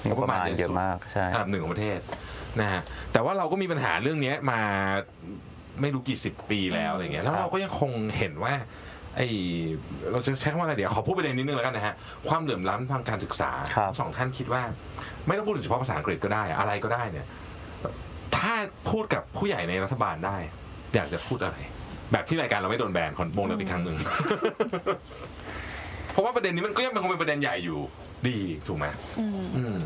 [0.07, 1.99] งบประมาณใหญ่เยอะสุดมากใช่อันดับหนึ่งของประเทศ
[2.61, 4.61] นะฮะแต่ว่าเราก็มีปัญหาเรื่องนี้มา
[5.81, 8.55] ไม่รู้กี่สิบปีแล้วอะไรเงี้ยแล้วเราก็ยังคงเห็นว่า
[9.17, 9.21] ไอ
[10.11, 11.95] เราจะใช้คำว่าอะไรเดี๋ยวขอพูดประเด็นนิดนึงแล้วกันนะฮะ
[12.29, 14.63] ความเหลื่อมล้ำทางการศึกษาครับทั้งสองท่านคิดว่า
[15.27, 17.27] ไม่ต้องพูดถึงเฉพาะภาษาอังกฤษก็ได้อะไรก็ได้เนี่ย
[18.37, 18.53] ถ้า
[18.91, 20.37] พูดกับผู้ใหญ่ในรัฐบาลได้
[20.95, 21.57] อยากจะพูดอะไร
[22.13, 23.97] แบบที่รายการเราไม่โดนแบนคนวงเล็บอีกครั้งหนึ่ง
[26.13, 27.79] เพราะว่าประเด็นนี้มันก็ยังเป็นคงเป็นประเด็นใหญ่อยู่
[28.29, 28.87] ดีถูกไหม
[29.57, 29.79] อืม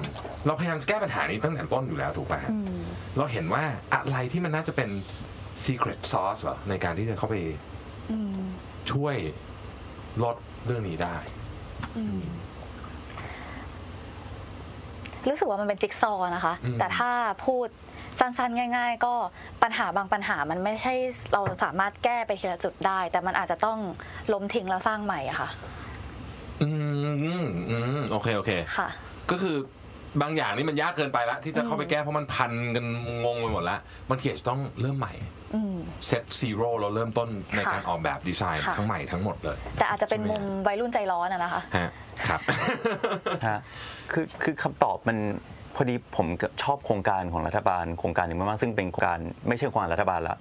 [0.47, 2.53] เราพยายามจะแก้ปัญหานี้ตั้งแต่ต้นอยู่แล้วถูกป่ะฮะ
[3.18, 3.62] เราเห็นว่า
[3.95, 4.89] อะไรที่มันน่าจะเป็น
[5.65, 7.37] secret sauce เหรอในการที่จะเข้าไป
[8.91, 9.17] ช่วย
[10.23, 10.37] ลด
[10.67, 11.17] เรื่องนี้ได้
[15.29, 17.11] รู้สึกว่ามันเป็นจิ๊กซอว์นะคะอืมแต่ถ้า
[17.47, 17.69] พูด
[18.19, 19.15] สั้นๆ ง่าย ๆ ก็
[19.63, 20.95] ปัญหาบางปัญหามันไม่ใช่
[21.33, 23.79] เราสามารถแก้ไปทีละจุดได้ แต่มันอาจจะต้อง
[24.33, 25.49] ล้มทิ้งแล้วสร้างใหม่อะค่ะ
[26.63, 26.69] อื
[27.47, 28.89] มอืมโอเค โอเค ค่ะ
[29.31, 29.57] ก็คือ
[30.23, 32.85] บางอย่างนี่มันยากเกินไปแล้วที่จะเข้าไปแก้เพราะมันพันกัน
[33.25, 35.15] งงไปหมดแล้วบางทีอาจจะต้องเริ่มใหม่
[35.55, 41.91] อืม set zero เราเริ่มต้นในค่ะการออกแบบดีไซน์ค่ะทั้งใหม่ทั้งหมดเลย แต่อาจจะเป็นใช่ไหมมุมวัยรุ่นใจร้อนอะนะคะฮะ
[42.29, 42.41] ครับ
[43.49, 43.59] ฮะ
[44.12, 45.19] คือคือคำตอบมัน
[45.75, 50.37] พอดีผมก็ชอบโครงการของรัฐบาลโครงการหนึ่งมากๆซึ่งเป็นโครงการไม่ใช่โครงการรัฐบาลละ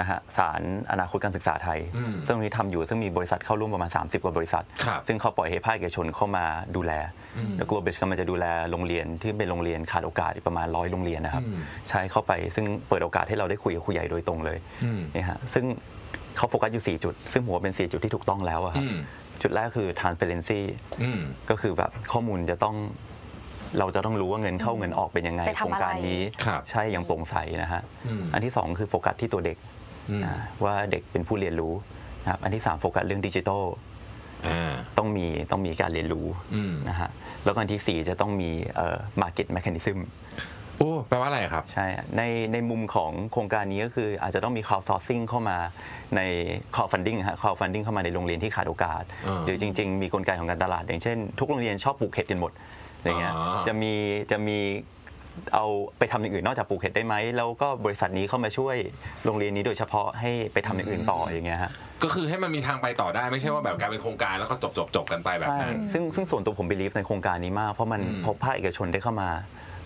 [0.00, 6.44] นะฮะสานอนาคตการศึกษาไทยอืมซึ่งตรงนี้ทำอยู่ซึ่งมีบริษัทเข้าร่วมประมาณ 30 กว่าบริษัทครับซึ่งเขาปล่อยให้ภาคเอกชนเข้ามา
[6.76, 6.92] ดูแล
[7.38, 15.64] อืมแล้ว Global กำลังจะดูแลโรงเรียนที่เป็นโรงเรียนขาดโอกาสอีกประมาณร้อยโรงเรียนนะครับอืมใช้เข้าไปซึ่งเปิดโอกาสให้เราได้คุยกับครูใหญ่โดยตรงเลยอืมนี่ฮะซึ่ง
[16.36, 18.96] เขาโฟกัสอยู่ 4 จุด ซึ่งผมว่าเป็น 4 จุดที่ถูกต้องแล้วอะครับอืม
[19.42, 20.60] จุดแรกคือ transparency
[21.02, 21.20] อืม
[21.50, 22.76] ก็คือแบบข้อมูลจะต้อง
[23.78, 29.73] เราจะต้องรู้ว่าเงินเข้าเงินออกเป็นยังไงไปทำโครงการอะไรนี้ครับใช่อย่างโปร่งใสนะฮะอืมอันที่สองคือโฟกัสที่ตัวเด็กอืมนะ
[30.64, 31.74] ว่าเด็กเป็นผู้เรียนรู้
[32.22, 33.64] นะครับอันที่สามโฟกัสเรื่องดิจิทัล
[34.46, 37.10] อ่าต้องมีต้องมีการเรียนรู้อืมนะฮะ
[37.44, 39.98] แล้วก็อันที่สี่จะต้องมีเอ่อ market mechanism
[40.78, 41.86] โอ้แปลว่าอะไรครับ ใช่
[42.16, 45.58] ในในมุมของโครงการนี้ก็คืออาจจะต้องมี crowdsourcing เข้ามา
[46.16, 46.20] ใน
[46.74, 52.52] crowdfunding ฮะ crowdfunding เข้ามาในโรงเรียนที่ขาดโอกาสอ่าหรือจริง ๆ มีกลไกของการตลาด อย่างเช่น ทุกโรงเรียนชอบปลูกเห็ดกันหมด
[53.04, 53.92] อย่างเงี้ยอ่าจะมี
[54.30, 54.58] จะมี
[55.54, 55.66] เอา
[55.98, 58.76] ไปทำอย่างอื่นนอกจากปลูกเห็ดได้ไหมแล้วก็บริษัทนี้เข้ามาช่วย
[59.24, 61.70] โรงเรียนนี้โดยเฉพาะให้ไปทำอย่างอื่นต่ออย่างเงี้ยฮะ
[62.02, 69.28] ก็คือให้มันมีทางไปต่อได้ไม่ใช่ว่าแบบกลายเป็นโครงการแล้วก็จบจบจบกันไปแบบใช่นั้น ซึ่งซึ่งส่วนตัวผม believe ในโครงการนี้มาก เพราะมันอืมพบภาคเอกชนได้เข้ามา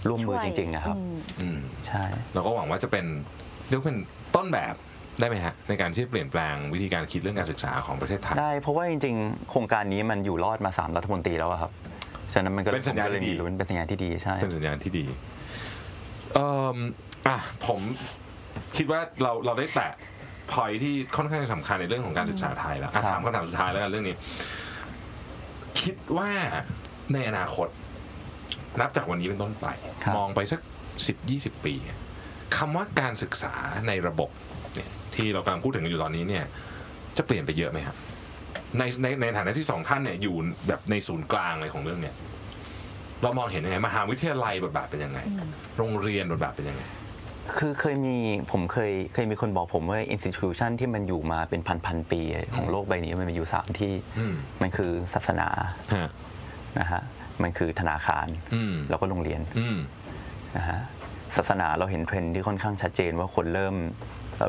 [0.08, 2.02] ร่วมมือช่วยจริงๆอะครับ อืม อืม ใช่
[2.34, 3.04] เราก็หวังว่าจะเป็น
[3.68, 3.98] เรียกว่าเป็น
[4.36, 4.74] ต้นแบบ
[5.20, 11.72] ได้ไหมฮะในการที่จะเปลี่ยนแปลงวิธีการคิดเรื่องการศึกษาของประเทศไทย ได้เพราะว่าจริงๆ โครงการนี้มันอยู่รอดมาสามรัฐมนตรีแล้วอะครับ
[12.32, 15.04] ฉะนั้นมันก็เป็นสัญญาณผมก็เลยที่ดีมีลุ้นเป็นสัญญาณที่ดีใช่ เป็นสัญญาณที่ดี
[16.34, 16.78] เอ่อ
[17.26, 17.80] อะผม
[18.76, 19.92] คิดว่าเราเราได้แตะ
[20.52, 24.16] พอยที่ค่อนข้างสำคัญในเรื่องของการศึกษาไทยแล้วอะครับถามคำถามสุดท้ายแล้วกันเรื่องนี้
[25.80, 26.30] คิดว่า
[27.12, 27.68] ในอนาคต
[28.80, 29.66] นับจากวันนี้เป็นต้นไป
[30.16, 30.60] มองไปสัก
[31.06, 31.74] สิบยี่สิบปี
[32.56, 33.54] คำว่าการศึกษา
[33.88, 34.30] ในระบบ
[34.74, 36.44] เนี่ยที่เรากำลังพูดถึงกันอยู่ตอนนี้เนี่ย
[37.16, 37.96] จะเปลี่ยนไปเยอะไหมครับ
[38.78, 40.34] ในในในฐานะที่สองท่านเนี่ยอยู่
[40.68, 42.14] แบบในศูนย์กลางเลยของเรื่องเนี่ย
[43.22, 45.18] เรามองเห็นยังไงมหาวิทยาลัยบทบาทเป็นยังไง
[45.78, 46.82] โรงเรียนบทบาทเป็นยังไง
[47.58, 48.16] คือเคยมี
[48.52, 52.20] ผมเคยเคยมีคนบอกผมว่า institution ที่มันอยู่มาเป็นพันพันๆปี
[52.54, 55.48] ของโลกใบนี้มันมีอยู่สามที่ อืม มันคือศาสนา
[55.94, 56.10] ฮะ
[56.78, 57.02] นะฮะ
[57.42, 59.78] มันคือธนาคาร อืม แล้วก็โรงเรียนอืม
[60.56, 60.80] นะฮะ
[61.36, 63.74] ศาสนาเราเห็นเทรนด์ที่ค่อนข้างชัดเจนว่าคนเริ่ม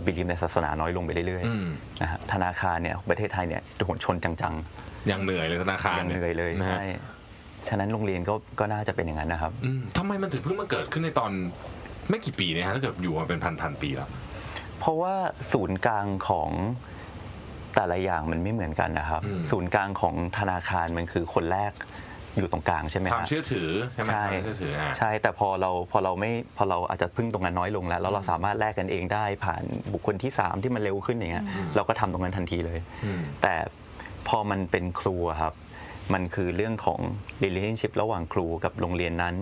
[0.05, 4.35] บิลีฟในศาสนาน้อยลงไปเรื่อยอืม ๆนะฮะธนาคารเนี่ยประเทศไทยเนี่ยโดนชนจัง
[5.11, 6.83] ยังเหนื่อยเลยธนาคารๆยังเหนื่อยเลยนะฮะใช่
[7.67, 11.31] ฉะนั้นโรงเรียนก็ก็น่าจะเป็นอย่างนั้นนะครับ อืมทำไมมันถึงเพิ่งมาเกิดขึ้นในตอน
[12.09, 14.09] ไม่กี่ปีเนี่ยฮะถ้าเกิดอยู่มาเป็นพันพันๆปีแล้ว
[14.79, 15.13] เพราะว่า
[15.51, 16.49] ศูนย์กลางของ
[17.75, 21.73] แต่ละอย่างมันไม่เหมือนกันนะครับ อืม ศูนย์กลางของธนาคารมันคือคนแรก
[22.37, 31.45] อยู่ตรงกลางใช่ไหมความฮะ เชื่อถือใช่ไหมใช่ความเชื่อถืออะ ใช่แต่พอเราพอเราไม่พอเราอาจจะพึ่งตรงนั้นน้อยลงแล้วแล้วเราสามารถแลกกันเองได้ผ่านบุคคลที่ 3 ที่มันเร็วขึ้นอย่างเงี้ย
[31.75, 33.55] เราก็ทำตรงนั้นทันทีเลย อืม แต่
[34.27, 35.53] พอมันเป็นครูอะครับ
[36.13, 36.99] มันคือเรื่องของ
[37.43, 39.35] relationship ระหว่างครูกับโรงเรียนนั้น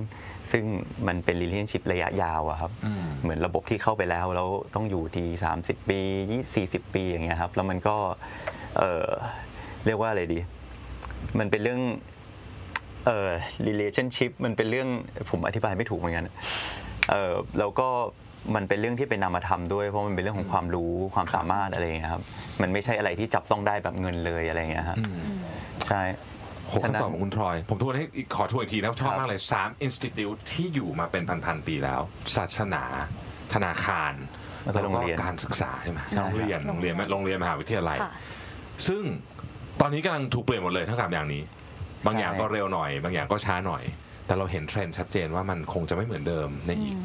[0.51, 0.63] ซึ่ง
[1.07, 5.23] มันเป็น relationship ระยะยาวอะครับอืมเหมือนระบบที่เข้าไปแล้วแล้วต้องอยู่ที
[5.57, 5.99] 30 ปี
[6.39, 7.95] 20 40 ปีอย่างเงี้ยครับ แล้วมันก็
[8.77, 9.07] เอ่อ
[9.85, 10.39] เรียกว่าอะไรดี
[11.39, 11.81] มันเป็นเรื่อง
[13.05, 13.29] เอ่อ
[13.67, 14.89] relationship มันเป็นเรื่อง
[15.29, 16.25] ผมอธิบายไม่ถูกเหมือนกัน
[17.09, 17.89] เอ่อแล้วก็
[18.55, 22.23] มันเป็นเรื่องที่เป็นนามธรรมด้วยเพราะมันเป็นเรื่องของความรู้ความสามารถอะไรอย่างเงี้ยครับ
[22.61, 24.97] มันไม่ใช่อะไรที่จับต้องได้แบบเงินเลยอะไรอย่างเงี้ยฮะ
[25.87, 26.01] ใช่
[26.67, 32.01] โหฉะนั้นคำตอบของคุณทรอย ผมทวนให้อีกขอทวนอีกทีนะชอบครับมากเลยสามอินสติทิวที่อยู่มาเป็นพันๆปีแล้ว
[32.35, 32.83] ศาสนา
[33.53, 34.13] ธนาคาร
[34.63, 38.11] แล้วก็โรงเรียนการศึกษาใช่ไหมใช่โรงเรียนโรงเรียนโรงเรียนมหาวิทยาลัยค่ะ
[38.87, 39.01] ซึ่ง
[39.81, 41.43] ตอนนี้กำลังถูกเปลี่ยนหมดเลยทั้งสามอย่างนี้
[42.05, 43.83] บางอย่างก็เร็วหน่อย บางอย่างก็ช้าหน่อย
[44.25, 46.97] แต่เราเห็นเทรนด์ชัดเจนว่ามันคงจะไม่เหมือนเดิมในอีก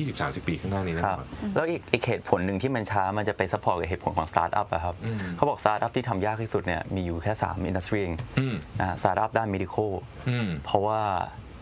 [0.00, 9.90] 20-30 ปีข้างหน้านี้แน่คนรับอนแล้วอีกอีกเหตุผลหนึ่งที่มันช้ามันจะไป support กับเหตุผลของสตาร์ทอัพอะครับอืมเขาบอกสตาร์ทอัพที่ทำยากที่สุดเนี่ยมีอยู่แค่3 industry เองอืมนะสตาร์ทอัพด้าน medical
[10.28, 11.00] อืมเพราะว่า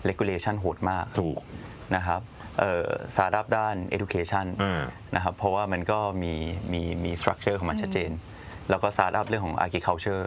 [0.08, 1.38] regulation โหดมากถูก
[1.96, 2.20] นะครับ
[2.58, 4.82] เอ่อสตาร์ทอัพด้าน education อ่า
[5.16, 6.34] นะครับเพราะว่ามันก็มี
[6.72, 8.12] มีมี structure ของมันชัดเจน
[8.70, 10.24] แล้วก็สตาร์ทอัพเรื่องของ agriculture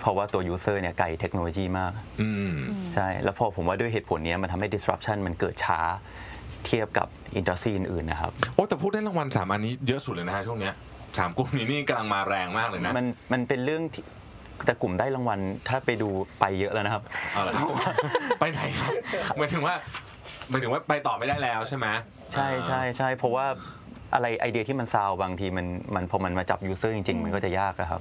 [0.00, 1.92] เพราะว่าตัว user เนี่ยไกลเทคโนโลยีมาก
[2.22, 2.52] อืม
[2.94, 5.80] ใช่ แล้วพอผมว่าด้วยเหตุผลเนี้ยมันทำให้ disruption มันเกิดช้า
[6.66, 10.74] เทียบกับอินดัสทรีอื่นๆนะครับ โอ้แต่พูดได้รางวัลสามอันนี้เยอะสุดเลยนะฮะช่วงเนี้ย
[11.18, 14.04] สามกลุ่มนี้นี่กำลังมาแรงมากเลยนะ มันมันเป็นเรื่องที่
[14.66, 15.38] แต่กลุ่มได้รางวัล
[15.68, 16.08] ถ้าไปดู
[16.40, 17.02] ไปเยอะแล้วนะครับ
[17.34, 17.66] เอาละครับ
[18.40, 18.92] ไปไหนครับ
[19.38, 19.74] หมายถึงว่า
[20.50, 21.86] หมายถึงว่าไปต่อไม่ได้แล้วใช่ไหม
[22.32, 23.46] ใช่ใช่ใช่เพราะว่า
[24.14, 28.00] อะไรไอเดียที่มันซาวบางทีมันมันพอมันมาจับ user จริง ๆ มันก็จะยากอะครับ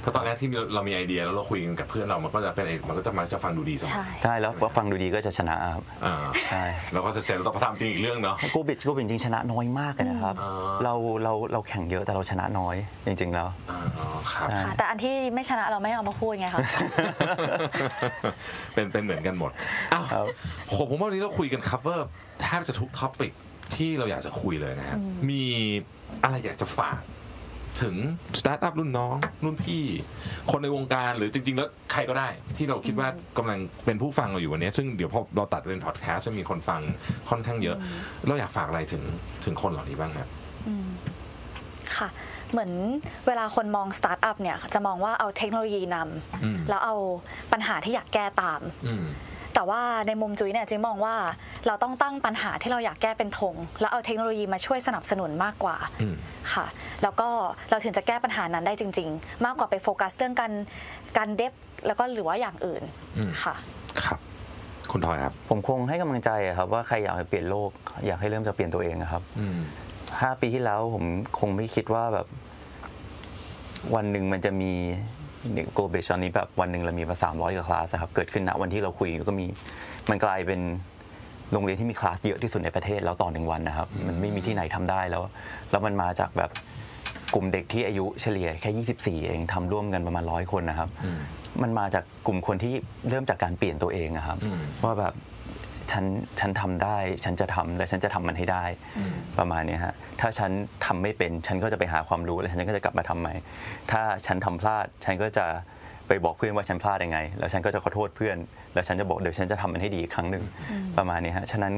[0.00, 6.14] เพราะตอนแรกที่เรามีไอเดียแล้วเราคุยกันกับเพื่อนเรามันก็จะเป็นไอมันก็จะมาจะฟังดูดีเสมอใช่ ใช่แล้วว่าฟังดูดีก็จะชนะครับ อ่า
[6.48, 10.50] ใช่ แล้วก็จะเสร็จแล้วต้องทำจริงอีกเรื่องเนาะ Globish Globish จริงๆชนะน้อยมากเลยนะครับอ๋อ
[10.84, 10.94] เรา
[11.24, 12.76] เราเราแข่งเยอะแต่เราชนะน้อย
[13.06, 16.60] จริง ๆ แล้ว อ๋อครับ ใช่ ค่ะแต่อันที่ไม่ชนะเราไม่เอามาพูดไงคะ
[18.74, 19.50] เป็นเป็นเหมือนกันหมด
[19.92, 20.26] อ้าวครับ
[20.68, 22.00] โหผมว่าวันนี้เราคุยกัน cover
[22.40, 23.32] แทบจะทุก topic
[23.76, 24.98] ที่เราอยากจะคุยเลยนะครับ
[25.30, 25.44] มี
[26.22, 27.00] อะไรอยากจะฝาก
[27.82, 27.94] ถึง
[28.38, 29.84] สตาร์ทอัพรุ่นน้อง รุ่นพี่
[30.50, 33.08] คนในวงการหรือจริง ๆ แล้วใครก็ได้ ที่เราคิดว่า
[33.38, 36.80] กำลังเป็นผู้ฟังเราอยู่วันนี้ ซึ่งเดี๋ยวพอเราตัดเป็นพอดแคสต์จะมีคนฟัง
[37.28, 37.76] ค่อนข้างเยอะ
[38.26, 39.02] เราอยากฝากอะไรถึง
[39.44, 40.28] ถึงคนเหล่านี้บ้างครับ
[41.96, 42.08] ค่ะ
[42.50, 42.72] เหมือน
[43.26, 45.96] เวลาคนมองสตาร์ทอัพเนี่ยจะมองว่าเอาเทคโนโลยีนำ
[46.44, 46.94] อืมแล้วเอา
[47.52, 49.04] ปัญหาที่อยากแก้ตามอืม
[49.60, 51.16] แต่แต่ว่าในมุมจุ้ยเนี่ยจุ้ยมองว่า
[51.66, 56.14] เราต้องตั้งปัญหาที่เราอยากแก้เป็นธงแล้วเอาเทคโนโลยีมาช่วยสนับสนุนมากกว่าอืม
[56.52, 56.66] ค่ะ
[57.02, 57.28] แล้วก็
[57.70, 60.52] เราถึงจะแก้ปัญหานั้นได้จริง ๆ มากกว่าไปโฟกัสเรื่องการ
[61.16, 61.52] การเดฟ
[61.86, 62.82] แล้วก็หรือว่าอย่างอื่น
[63.16, 63.54] อืมค่ะ
[64.04, 64.18] ครับ
[64.90, 67.70] คุณทอยครับ ผมคงให้กำลังใจอะครับว่าใครอยากจะเปลี่ยนโลก
[68.06, 69.56] อยากให้เริ่มจากเปลี่ยนตัวเองอะครับอืม
[70.20, 71.04] ห้าปีที่แล้วผม
[71.38, 72.26] คงไม่คิดว่าแบบ
[73.94, 74.72] วันหนึ่งมันจะมี
[75.74, 79.46] โกลเบชตอนนี้แบบวันหนึ่งเรามีมาสามร้อยกว่าคลาสอะครับเกิดขึ้นณวันที่เราคุยก็มี
[80.10, 80.60] มันกลายเป็น
[81.52, 85.22] โรงเรียนที่มีคลาสเยอะที่สุดในประเทศแล้วต่อหนึ่งวันนะครับ มันไม่มีที่ไหนทำได้แล้ว
[85.70, 86.50] แล้วมันมาจากแบบ
[87.34, 91.18] กลุ่มเด็กที่อายุเฉลี่ยแค่ 24 เองทำร่วมกันประมาณร้อยคนนะครับอืม
[91.62, 92.74] มันมาจากกลุ่มคนที่
[93.08, 95.14] เริ่มจากการเปลี่ยนตัวเองอะครับอืมว่าแบบ
[95.92, 96.04] ฉัน
[96.40, 98.64] ฉันทำได้ฉันจะทำและฉันจะทำมันให้ได้
[98.98, 100.50] อืมประมาณเนี้ยฮะถ้าฉัน
[100.86, 103.34] ทำไม่เป็นฉันก็จะไปหาความรู้แล้วฉันก็จะกลับมาทำใหม่
[103.90, 105.46] ถ้าฉันทำพลาดฉันก็จะ
[106.08, 108.36] ไปบอกเพื่อนว่าฉันพลาดยังไง แล้วฉันก็จะขอโทษเพื่อน
[108.74, 110.44] แล้วฉันจะบอกเดี๋ยวฉันจะทำมันให้ดีอีกครั้งหนึ่ง
[110.98, 111.74] ประมาณนี้ฮะฉะนั้น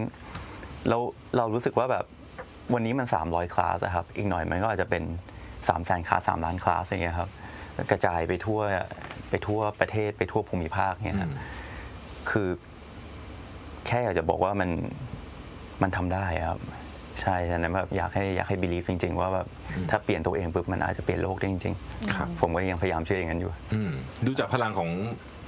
[0.88, 0.98] เรา
[1.36, 2.04] เรารู้สึกว่าแบบ
[2.74, 5.02] วันนี้มัน 300 คลาสอะครับอีกหน่อยมันก็อาจจะเป็น
[5.68, 7.30] 3 0 0แสนคลาส3ล้านคลาสอย่างเงี้ยครับ
[7.90, 8.60] กระจายไปทั่ว
[9.30, 11.32] ไปทั่วประเทศไปทั่วภูมิภาคเนี่ยครับ
[12.30, 12.48] คือ
[13.86, 14.70] แค่อยากจะบอกว่ามัน
[15.82, 16.60] มันทำได้ครับ
[17.22, 19.46] ใช่ฉะนั้นแบบอยากให้อยากให้ believe จริง ๆ ว่าแบบ
[19.90, 21.74] ถ้าเปลี่ยนตัวเองปุ๊บมันอาจจะเปลี่ยนโลกได้จริง
[22.14, 23.90] ครับ ๆ ผมก็ยังพยายามเชื่ออย่างนั้นอยู่ อืม
[24.26, 24.90] ดูจากพลังของ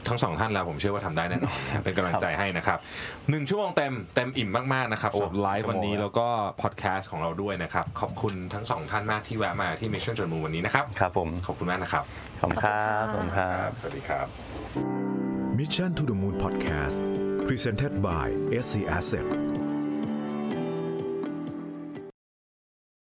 [0.08, 2.78] ทั้งสองท่านแล้วผมเชื่อว่าทำได้แน่นอนนะครับเป็นกำลังใจให้นะครับ
[3.30, 6.26] หนึ่งชั่วโมงเต็มเต็มอิ่มมากๆนะครับโอ้สำหรับไลฟ์วันนี้ชั่วโมงแล้วก็
[6.62, 12.04] พอดแคสต์ของเราด้วยนะครับ ขอบคุณทั้งสองท่านมากที่แวะมาที่ Mission จนมูวันนี้นะครับครับผม ขอบคุณมากนะครับ
[12.40, 14.26] ขอบคุณครับขอบคุณครับ สวัสดีครับ
[15.58, 19.63] Mission to the Moon Podcast Presented by SC Asset